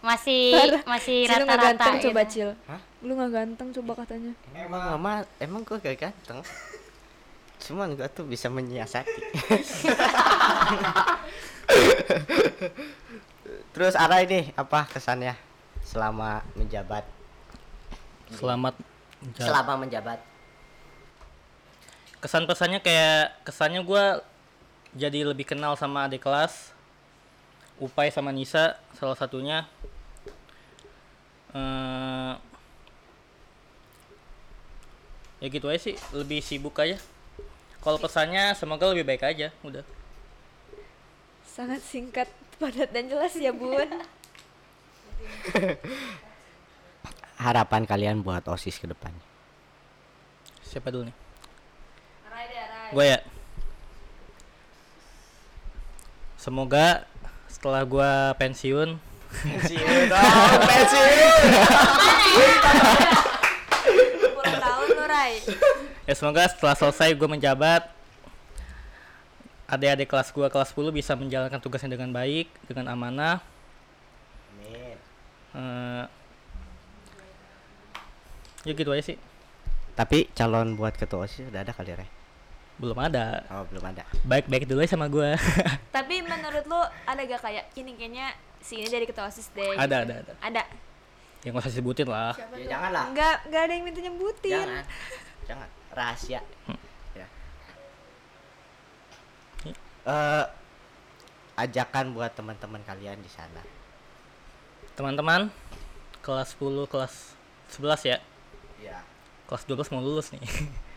Masih 0.00 0.50
masih 0.82 1.24
rata-rata. 1.24 1.62
ganteng 1.62 1.94
gitu. 1.94 2.04
coba, 2.06 2.20
Cil. 2.24 2.50
Hah? 2.66 2.80
Lu 3.00 3.14
gak 3.14 3.30
ganteng 3.30 3.68
coba 3.72 3.92
katanya. 3.98 4.32
Emang 4.52 4.82
mama, 4.92 5.12
emang 5.38 5.62
gue 5.62 5.76
gak 5.76 5.96
ganteng. 6.00 6.40
Cuman 7.60 7.92
gue 7.92 8.08
tuh 8.08 8.24
bisa 8.24 8.48
menyiasati. 8.48 9.20
Terus 13.70 13.94
Ara 13.94 14.20
ini 14.20 14.50
apa 14.54 14.86
kesannya 14.86 15.34
selama 15.82 16.42
menjabat? 16.54 17.04
Selamat 18.30 18.74
menja- 19.20 19.44
Selama 19.44 19.74
menjabat. 19.78 20.18
kesan 22.16 22.44
pesannya 22.44 22.78
kayak 22.78 23.32
kesannya 23.42 23.80
gua 23.80 24.20
jadi 24.94 25.22
lebih 25.22 25.46
kenal 25.46 25.78
sama 25.78 26.10
adik 26.10 26.26
kelas 26.26 26.74
Upai 27.80 28.12
sama 28.12 28.28
Nisa 28.28 28.76
salah 28.92 29.16
satunya. 29.16 29.64
Eh 31.56 32.34
ya 35.40 35.48
gitu 35.48 35.72
aja 35.72 35.80
sih 35.80 35.96
lebih 36.12 36.44
sibuk 36.44 36.76
aja. 36.76 37.00
Kalau 37.80 37.96
pesannya 37.96 38.52
semoga 38.52 38.84
lebih 38.92 39.08
baik 39.08 39.24
aja 39.24 39.48
udah. 39.64 39.80
Sangat 41.48 41.80
singkat, 41.80 42.28
padat 42.60 42.92
dan 42.92 43.08
jelas 43.08 43.32
ya, 43.32 43.48
Bun. 43.48 43.80
Harapan 47.40 47.88
kalian 47.88 48.20
buat 48.20 48.44
OSIS 48.44 48.76
ke 48.76 48.84
depannya. 48.84 49.24
siapa 50.60 50.92
dulu 50.92 51.08
nih? 51.08 51.16
Gue 52.92 53.04
ya 53.08 53.18
semoga 56.40 57.04
setelah 57.52 57.84
gua 57.84 58.32
pensiun 58.40 58.96
Pensiun 59.30 60.10
dong, 60.10 60.26
pensiun. 60.66 61.30
Lu, 64.90 65.04
Rai. 65.06 65.38
ya 66.02 66.14
semoga 66.18 66.50
setelah 66.50 66.74
selesai 66.74 67.14
gue 67.14 67.28
menjabat 67.30 67.86
adik-adik 69.70 70.10
kelas 70.10 70.34
gua 70.34 70.50
kelas 70.50 70.74
10 70.74 70.90
bisa 70.90 71.12
menjalankan 71.14 71.62
tugasnya 71.62 71.94
dengan 71.94 72.10
baik 72.10 72.50
dengan 72.66 72.90
amanah 72.90 73.38
Amin. 74.50 74.96
Eh, 75.54 76.04
ya 78.66 78.72
gitu 78.74 78.90
aja 78.90 79.04
sih 79.04 79.18
Tapi 79.94 80.26
calon 80.34 80.74
buat 80.74 80.96
ketua 80.98 81.28
OSIS 81.28 81.50
udah 81.52 81.62
ada 81.62 81.70
kali 81.70 81.94
Re? 81.94 82.19
Belum 82.80 82.96
ada 82.98 83.44
Oh, 83.46 83.62
belum 83.66 83.84
ada. 83.84 84.02
baik-baik 84.24 84.64
dulu 84.64 84.80
aja 84.80 84.90
sama 84.90 85.06
gua 85.06 85.36
Tapi 85.96 86.20
menurut 86.20 86.64
lu 86.64 86.80
ada 87.04 87.20
gak 87.20 87.40
kayak 87.40 87.68
ini 87.74 87.92
kayaknya 87.92 88.32
si 88.58 88.76
ini 88.76 88.88
jadi 88.88 89.04
ketua 89.04 89.28
OSIS 89.28 89.52
deh. 89.52 89.72
ada 89.74 90.00
gitu. 90.00 90.08
ada 90.08 90.14
ada 90.18 90.32
Ada. 90.40 90.62
yang 91.40 91.52
gak 91.52 91.62
usah 91.62 91.70
disebutin 91.70 92.04
lah 92.06 92.32
Ya 92.54 92.66
jangan 92.70 92.90
lah. 92.90 93.04
Enggak, 93.06 93.36
enggak 93.44 93.62
ada 93.62 93.72
yang 93.72 93.84
minta 93.84 94.00
nyebutin. 94.00 94.52
Jangan. 94.54 94.84
Jangan. 95.46 95.68
Rahasia. 95.90 96.40
Ya. 97.14 97.26
Eh 100.02 100.44
ajakan 101.56 102.12
buat 102.12 102.32
teman-teman 102.32 102.80
kalian 102.82 103.20
di 103.20 103.28
sana. 103.28 103.60
teman-teman 104.90 105.48
kelas 106.20 106.52
10 106.54 106.84
kelas 106.86 107.32
11 107.70 108.04
ya 108.06 108.18
Ya. 108.78 109.00
kelas 109.44 109.64
12 109.64 109.88
mau 109.88 110.00
lulus 110.00 110.28
nih 110.30 110.40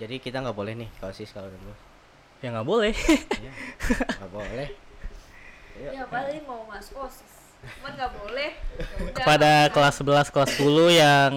Jadi 0.00 0.16
kita 0.16 0.40
nggak 0.40 0.56
boleh 0.56 0.72
nih 0.74 0.88
kalau 0.96 1.12
OSIS 1.12 1.30
kalau 1.30 1.46
dulu. 1.46 1.74
ya 2.40 2.48
nggak 2.48 2.64
boleh 2.64 2.94
Ya. 3.36 3.52
Nggak 4.16 4.30
boleh. 4.32 4.68
Ya 5.76 6.02
paling 6.06 6.40
mau 6.44 6.64
masuk 6.64 7.04
OSIS. 7.04 7.32
Cuman 7.60 7.92
enggak 7.92 8.12
boleh. 8.16 8.50
Udah. 8.98 9.12
kepada 9.12 9.50
kelas 9.68 9.94
11 10.00 10.32
kelas 10.32 10.50
10 10.56 10.64
yang 10.96 11.32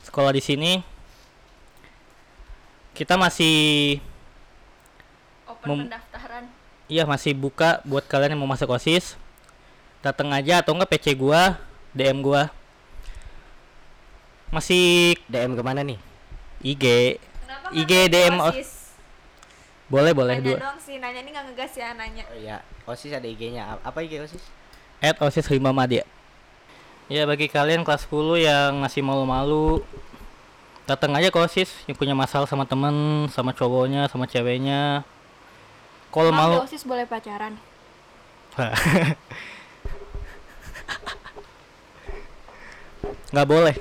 sekolah 0.00 0.30
di 0.30 0.38
sini 0.40 0.72
kita 2.92 3.14
masih 3.14 3.98
Open 5.46 5.66
Mem- 5.66 5.82
pendaftaran. 5.86 6.44
iya 6.86 7.02
masih 7.02 7.32
buka 7.32 7.78
buat 7.82 8.06
kalian 8.06 8.34
yang 8.34 8.42
mau 8.42 8.50
masuk 8.50 8.70
OSIS 8.70 9.14
datang 10.00 10.30
aja 10.30 10.62
atau 10.62 10.74
enggak 10.74 10.94
PC 10.94 11.14
gua 11.14 11.58
DM 11.90 12.22
gua 12.22 12.50
masih 14.50 15.14
DM 15.26 15.54
ke 15.54 15.62
mana 15.62 15.82
nih? 15.82 15.98
IG 16.60 16.84
Kenapa 17.20 17.66
IG, 17.72 17.92
DM. 18.12 18.36
OSIS? 18.38 18.70
boleh 19.90 20.14
boleh 20.14 20.38
Nanya 20.38 20.46
dua 20.46 20.58
doang 20.62 20.78
sih, 20.78 21.02
nanya 21.02 21.18
ini 21.18 21.34
nggak 21.34 21.50
ngegas 21.50 21.72
ya 21.74 21.90
nanya. 21.98 22.22
Oh 22.30 22.38
iya, 22.38 22.62
OSIS 22.86 23.10
ada 23.10 23.26
IG-nya. 23.26 23.74
Apa 23.82 24.06
IG 24.06 24.22
OSIS? 24.22 24.60
at 25.00 25.16
OSIS 25.16 25.48
Rimba 25.48 25.72
Madya 25.72 26.04
ya 27.10 27.24
bagi 27.26 27.48
kalian 27.50 27.82
kelas 27.82 28.06
10 28.06 28.46
yang 28.46 28.78
masih 28.84 29.02
malu-malu 29.02 29.82
datang 30.84 31.16
aja 31.16 31.32
ke 31.32 31.38
OSIS 31.40 31.72
yang 31.88 31.96
punya 31.96 32.14
masalah 32.14 32.46
sama 32.46 32.68
temen 32.68 33.26
sama 33.32 33.56
cowoknya 33.56 34.06
sama 34.12 34.28
ceweknya 34.28 35.02
kalau 36.12 36.30
malu 36.30 36.60
di 36.60 36.66
OSIS 36.68 36.84
boleh 36.84 37.06
pacaran? 37.08 37.56
nggak 43.30 43.46
boleh 43.46 43.78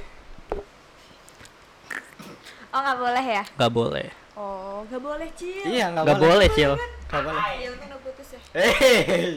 Oh 2.69 2.79
nggak 2.79 2.97
boleh 2.97 3.25
ya? 3.25 3.43
nggak 3.49 3.71
boleh 3.71 4.07
Oh 4.33 4.85
nggak 4.87 5.01
boleh 5.01 5.29
Cil. 5.35 5.63
Iya, 5.67 5.91
nggak 5.91 6.15
boleh 6.15 6.47
cil 6.49 6.71
Nggak 7.09 7.21
boleh. 7.21 7.41
Ya 7.57 7.67
untung 7.69 7.89
udah 7.89 7.99
putus 7.99 8.27
ya. 8.31 8.39
Hei. 8.55 9.35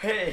Hei. 0.00 0.28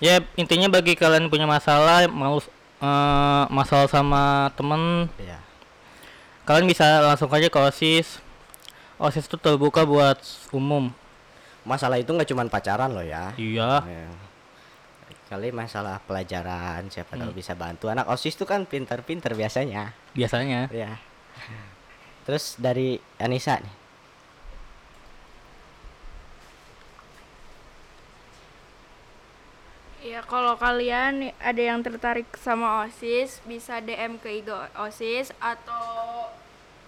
ya 0.00 0.14
intinya 0.34 0.68
bagi 0.70 0.96
kalian 0.96 1.28
punya 1.28 1.44
masalah 1.44 2.04
malu 2.06 2.40
eh, 2.80 3.44
masalah 3.48 3.84
sama 3.84 4.48
temen 4.56 5.12
Iya. 5.16 5.36
kalian 6.42 6.64
bisa 6.64 7.04
langsung 7.04 7.28
aja 7.28 7.46
ke 7.46 7.58
OSIS 7.60 8.16
OSIS 8.96 9.24
itu 9.24 9.36
terbuka 9.36 9.84
buat 9.84 10.16
umum 10.50 10.88
Masalah 11.60 12.00
itu 12.00 12.08
nggak 12.08 12.24
cuma 12.26 12.48
pacaran 12.48 12.88
loh 12.88 13.04
ya. 13.04 13.36
iya 13.36 13.84
Ya. 13.84 14.08
Kali 15.30 15.54
masalah 15.54 16.02
pelajaran 16.02 16.90
siapa 16.90 17.14
tahu 17.14 17.30
Hmm. 17.30 17.38
bisa 17.38 17.54
bantu. 17.54 17.86
Anak 17.86 18.10
OSIS 18.10 18.34
tuh 18.34 18.50
kan 18.50 18.66
pinter-pinter 18.66 19.30
biasanya. 19.38 19.94
biasanya 20.10 20.66
Ya. 20.74 20.98
Terus 22.26 22.58
dari 22.58 22.98
Anissa 23.22 23.62
nih. 23.62 23.74
Ya 30.00 30.24
kalau 30.26 30.58
kalian 30.58 31.30
ada 31.38 31.62
yang 31.62 31.84
tertarik 31.86 32.26
sama 32.40 32.82
OSIS 32.82 33.38
bisa 33.46 33.78
DM 33.78 34.18
ke 34.18 34.42
IG 34.42 34.50
OSIS 34.74 35.30
atau 35.38 36.26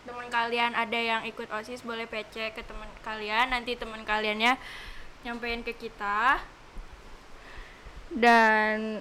teman 0.02 0.26
kalian 0.32 0.74
ada 0.74 0.98
yang 0.98 1.22
ikut 1.28 1.46
OSIS 1.52 1.86
boleh 1.86 2.10
PC 2.10 2.50
ke 2.56 2.66
teman 2.66 2.90
kalian 3.06 3.54
nanti 3.54 3.78
teman 3.78 4.02
kaliannya 4.02 4.58
nyampein 5.22 5.62
ke 5.62 5.76
kita 5.76 6.42
dan 8.16 9.00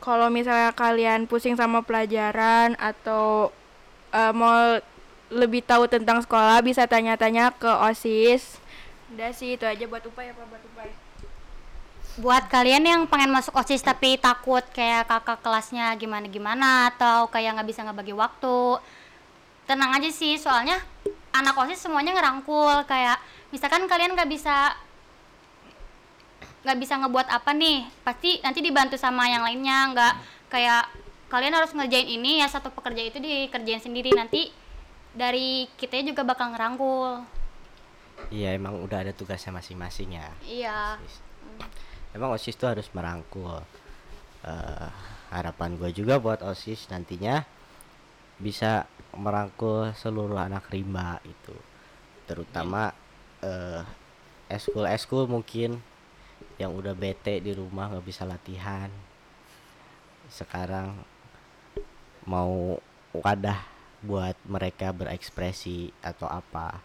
kalau 0.00 0.32
misalnya 0.32 0.72
kalian 0.72 1.28
pusing 1.28 1.54
sama 1.56 1.84
pelajaran 1.84 2.76
atau 2.80 3.52
eh, 4.12 4.32
mau 4.32 4.80
lebih 5.30 5.62
tahu 5.62 5.86
tentang 5.86 6.18
sekolah 6.24 6.58
bisa 6.64 6.88
tanya-tanya 6.90 7.54
ke 7.54 7.70
OSIS. 7.70 8.58
Udah 9.14 9.30
sih 9.30 9.54
itu 9.54 9.62
aja 9.62 9.84
buat 9.86 10.02
upaya 10.06 10.34
apa 10.34 10.42
buat 10.46 10.64
upaya 10.74 10.94
buat 12.18 12.50
kalian 12.50 12.82
yang 12.82 13.00
pengen 13.06 13.30
masuk 13.30 13.54
osis 13.54 13.80
tapi 13.80 14.18
takut 14.18 14.60
kayak 14.74 15.06
kakak 15.06 15.40
kelasnya 15.40 15.94
gimana 15.94 16.26
gimana 16.26 16.90
atau 16.90 17.30
kayak 17.30 17.56
nggak 17.56 17.68
bisa 17.70 17.86
ngebagi 17.86 18.12
waktu 18.12 18.82
tenang 19.70 19.94
aja 19.94 20.10
sih. 20.10 20.34
Soalnya 20.34 20.82
anak 21.30 21.54
osis 21.54 21.78
semuanya 21.78 22.10
ngerangkul. 22.12 22.82
Kayak 22.90 23.22
misalkan 23.54 23.86
kalian 23.86 24.18
nggak 24.18 24.26
bisa 24.26 24.74
nggak 26.60 26.78
bisa 26.80 27.00
ngebuat 27.00 27.28
apa 27.28 27.50
nih. 27.56 27.88
Pasti 28.04 28.40
nanti 28.44 28.60
dibantu 28.60 28.96
sama 29.00 29.28
yang 29.28 29.44
lainnya 29.44 29.90
nggak 29.92 30.14
kayak 30.52 30.84
kalian 31.30 31.54
harus 31.54 31.72
ngerjain 31.72 32.10
ini 32.10 32.42
ya 32.42 32.48
satu 32.50 32.74
pekerja 32.74 33.02
itu 33.04 33.18
dikerjain 33.22 33.80
sendiri. 33.80 34.12
Nanti 34.12 34.52
dari 35.14 35.66
kita 35.78 36.02
juga 36.04 36.22
bakal 36.22 36.54
ngerangkul. 36.54 37.24
Iya 38.28 38.52
emang 38.52 38.76
udah 38.84 39.00
ada 39.00 39.12
tugasnya 39.16 39.56
masing-masing 39.56 40.20
ya. 40.20 40.28
iya. 40.44 41.00
OSIS. 41.00 41.16
Emang 42.12 42.36
OSIS 42.36 42.58
tuh 42.60 42.68
harus 42.68 42.86
merangkul. 42.92 43.64
Eh, 44.44 44.88
harapan 45.30 45.78
gue 45.78 45.90
juga 45.94 46.18
buat 46.20 46.42
OSIS 46.42 46.90
nantinya 46.90 47.46
bisa 48.40 48.88
merangkul 49.14 49.92
seluruh 49.94 50.40
anak 50.40 50.66
rimba 50.72 51.20
itu, 51.22 51.54
terutama 52.24 52.90
eh 53.44 53.84
eskul 54.50 54.88
eskul 54.88 55.28
mungkin 55.30 55.78
yang 56.60 56.76
udah 56.76 56.92
bete 56.92 57.40
di 57.40 57.56
rumah 57.56 57.88
nggak 57.88 58.04
bisa 58.04 58.28
latihan. 58.28 58.92
Sekarang 60.28 60.92
mau 62.28 62.76
wadah 63.16 63.64
buat 64.04 64.36
mereka 64.44 64.92
berekspresi 64.92 65.88
atau 66.04 66.28
apa 66.28 66.84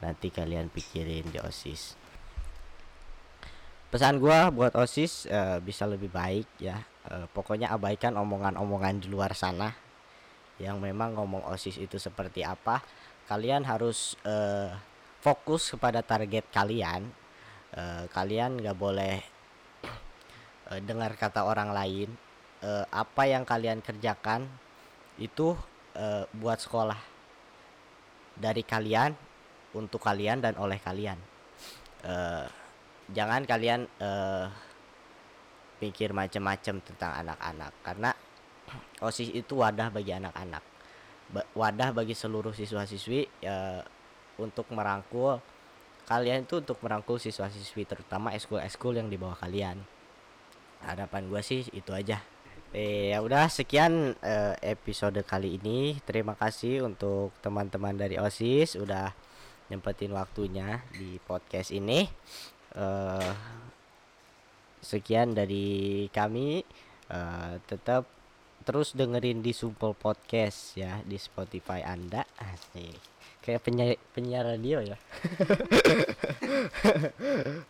nanti 0.00 0.32
kalian 0.32 0.72
pikirin 0.72 1.28
di 1.28 1.36
OSIS. 1.36 2.00
Pesan 3.92 4.18
gua 4.18 4.48
buat 4.48 4.72
OSIS 4.72 5.28
eh, 5.28 5.60
bisa 5.60 5.84
lebih 5.84 6.08
baik 6.08 6.48
ya. 6.56 6.80
Eh, 7.04 7.28
pokoknya 7.28 7.76
abaikan 7.76 8.16
omongan-omongan 8.16 9.04
di 9.04 9.12
luar 9.12 9.36
sana 9.36 9.68
yang 10.56 10.80
memang 10.80 11.12
ngomong 11.20 11.44
OSIS 11.52 11.76
itu 11.76 12.00
seperti 12.00 12.40
apa. 12.40 12.80
Kalian 13.28 13.68
harus 13.68 14.16
eh, 14.24 14.72
fokus 15.20 15.76
kepada 15.76 16.00
target 16.00 16.48
kalian 16.48 17.23
Eh, 17.74 18.06
kalian 18.14 18.62
nggak 18.62 18.78
boleh 18.78 19.18
eh, 20.70 20.80
dengar 20.86 21.18
kata 21.18 21.42
orang 21.42 21.74
lain. 21.74 22.06
Eh, 22.62 22.84
apa 22.94 23.26
yang 23.26 23.42
kalian 23.42 23.82
kerjakan 23.82 24.46
itu 25.18 25.58
eh, 25.98 26.22
buat 26.38 26.62
sekolah 26.62 26.98
dari 28.38 28.62
kalian 28.62 29.10
untuk 29.74 29.98
kalian 30.06 30.38
dan 30.38 30.54
oleh 30.54 30.78
kalian. 30.78 31.18
Eh, 32.06 32.46
jangan 33.10 33.42
kalian 33.42 33.90
eh 33.98 34.46
pikir 35.82 36.14
macam-macam 36.14 36.78
tentang 36.78 37.12
anak-anak. 37.26 37.72
Karena 37.82 38.10
OSIS 39.02 39.34
itu 39.34 39.58
wadah 39.58 39.90
bagi 39.90 40.14
anak-anak. 40.14 40.62
Wadah 41.58 41.90
bagi 41.90 42.14
seluruh 42.14 42.54
siswa-siswi 42.54 43.26
eh, 43.42 43.82
untuk 44.38 44.70
merangkul 44.70 45.42
kalian 46.04 46.44
itu 46.44 46.60
untuk 46.60 46.76
merangkul 46.84 47.16
siswa-siswi 47.16 47.88
terutama 47.88 48.36
eskul-eskul 48.36 49.00
yang 49.00 49.08
di 49.08 49.16
bawah 49.16 49.36
kalian. 49.40 49.80
Harapan 50.84 51.32
gua 51.32 51.40
sih 51.40 51.64
itu 51.72 51.90
aja. 51.96 52.20
Eh 52.74 53.14
ya 53.14 53.22
udah 53.22 53.48
sekian 53.48 54.18
eh, 54.20 54.54
episode 54.60 55.16
kali 55.24 55.56
ini. 55.62 55.96
Terima 56.04 56.36
kasih 56.36 56.84
untuk 56.84 57.32
teman-teman 57.40 57.96
dari 57.96 58.20
OSIS 58.20 58.76
udah 58.76 59.14
nyempetin 59.72 60.12
waktunya 60.12 60.84
di 60.92 61.16
podcast 61.22 61.72
ini. 61.72 62.04
Eh 62.76 63.32
sekian 64.84 65.32
dari 65.32 66.06
kami. 66.12 66.66
Tetap 67.70 68.10
terus 68.64 68.96
dengerin 68.96 69.44
di 69.44 69.52
Sumpel 69.54 69.94
Podcast 69.94 70.74
ya 70.74 71.00
di 71.06 71.14
Spotify 71.20 71.84
Anda. 71.84 72.26
Asik. 72.36 73.13
Kayak 73.44 73.60
penyiar 73.60 74.00
penyiar 74.16 74.48
radio 74.48 74.80
ya. 74.80 74.96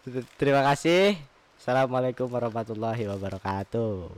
Terima 0.41 0.63
kasih. 0.63 1.19
Assalamualaikum 1.59 2.31
warahmatullahi 2.31 3.11
wabarakatuh 3.11 4.15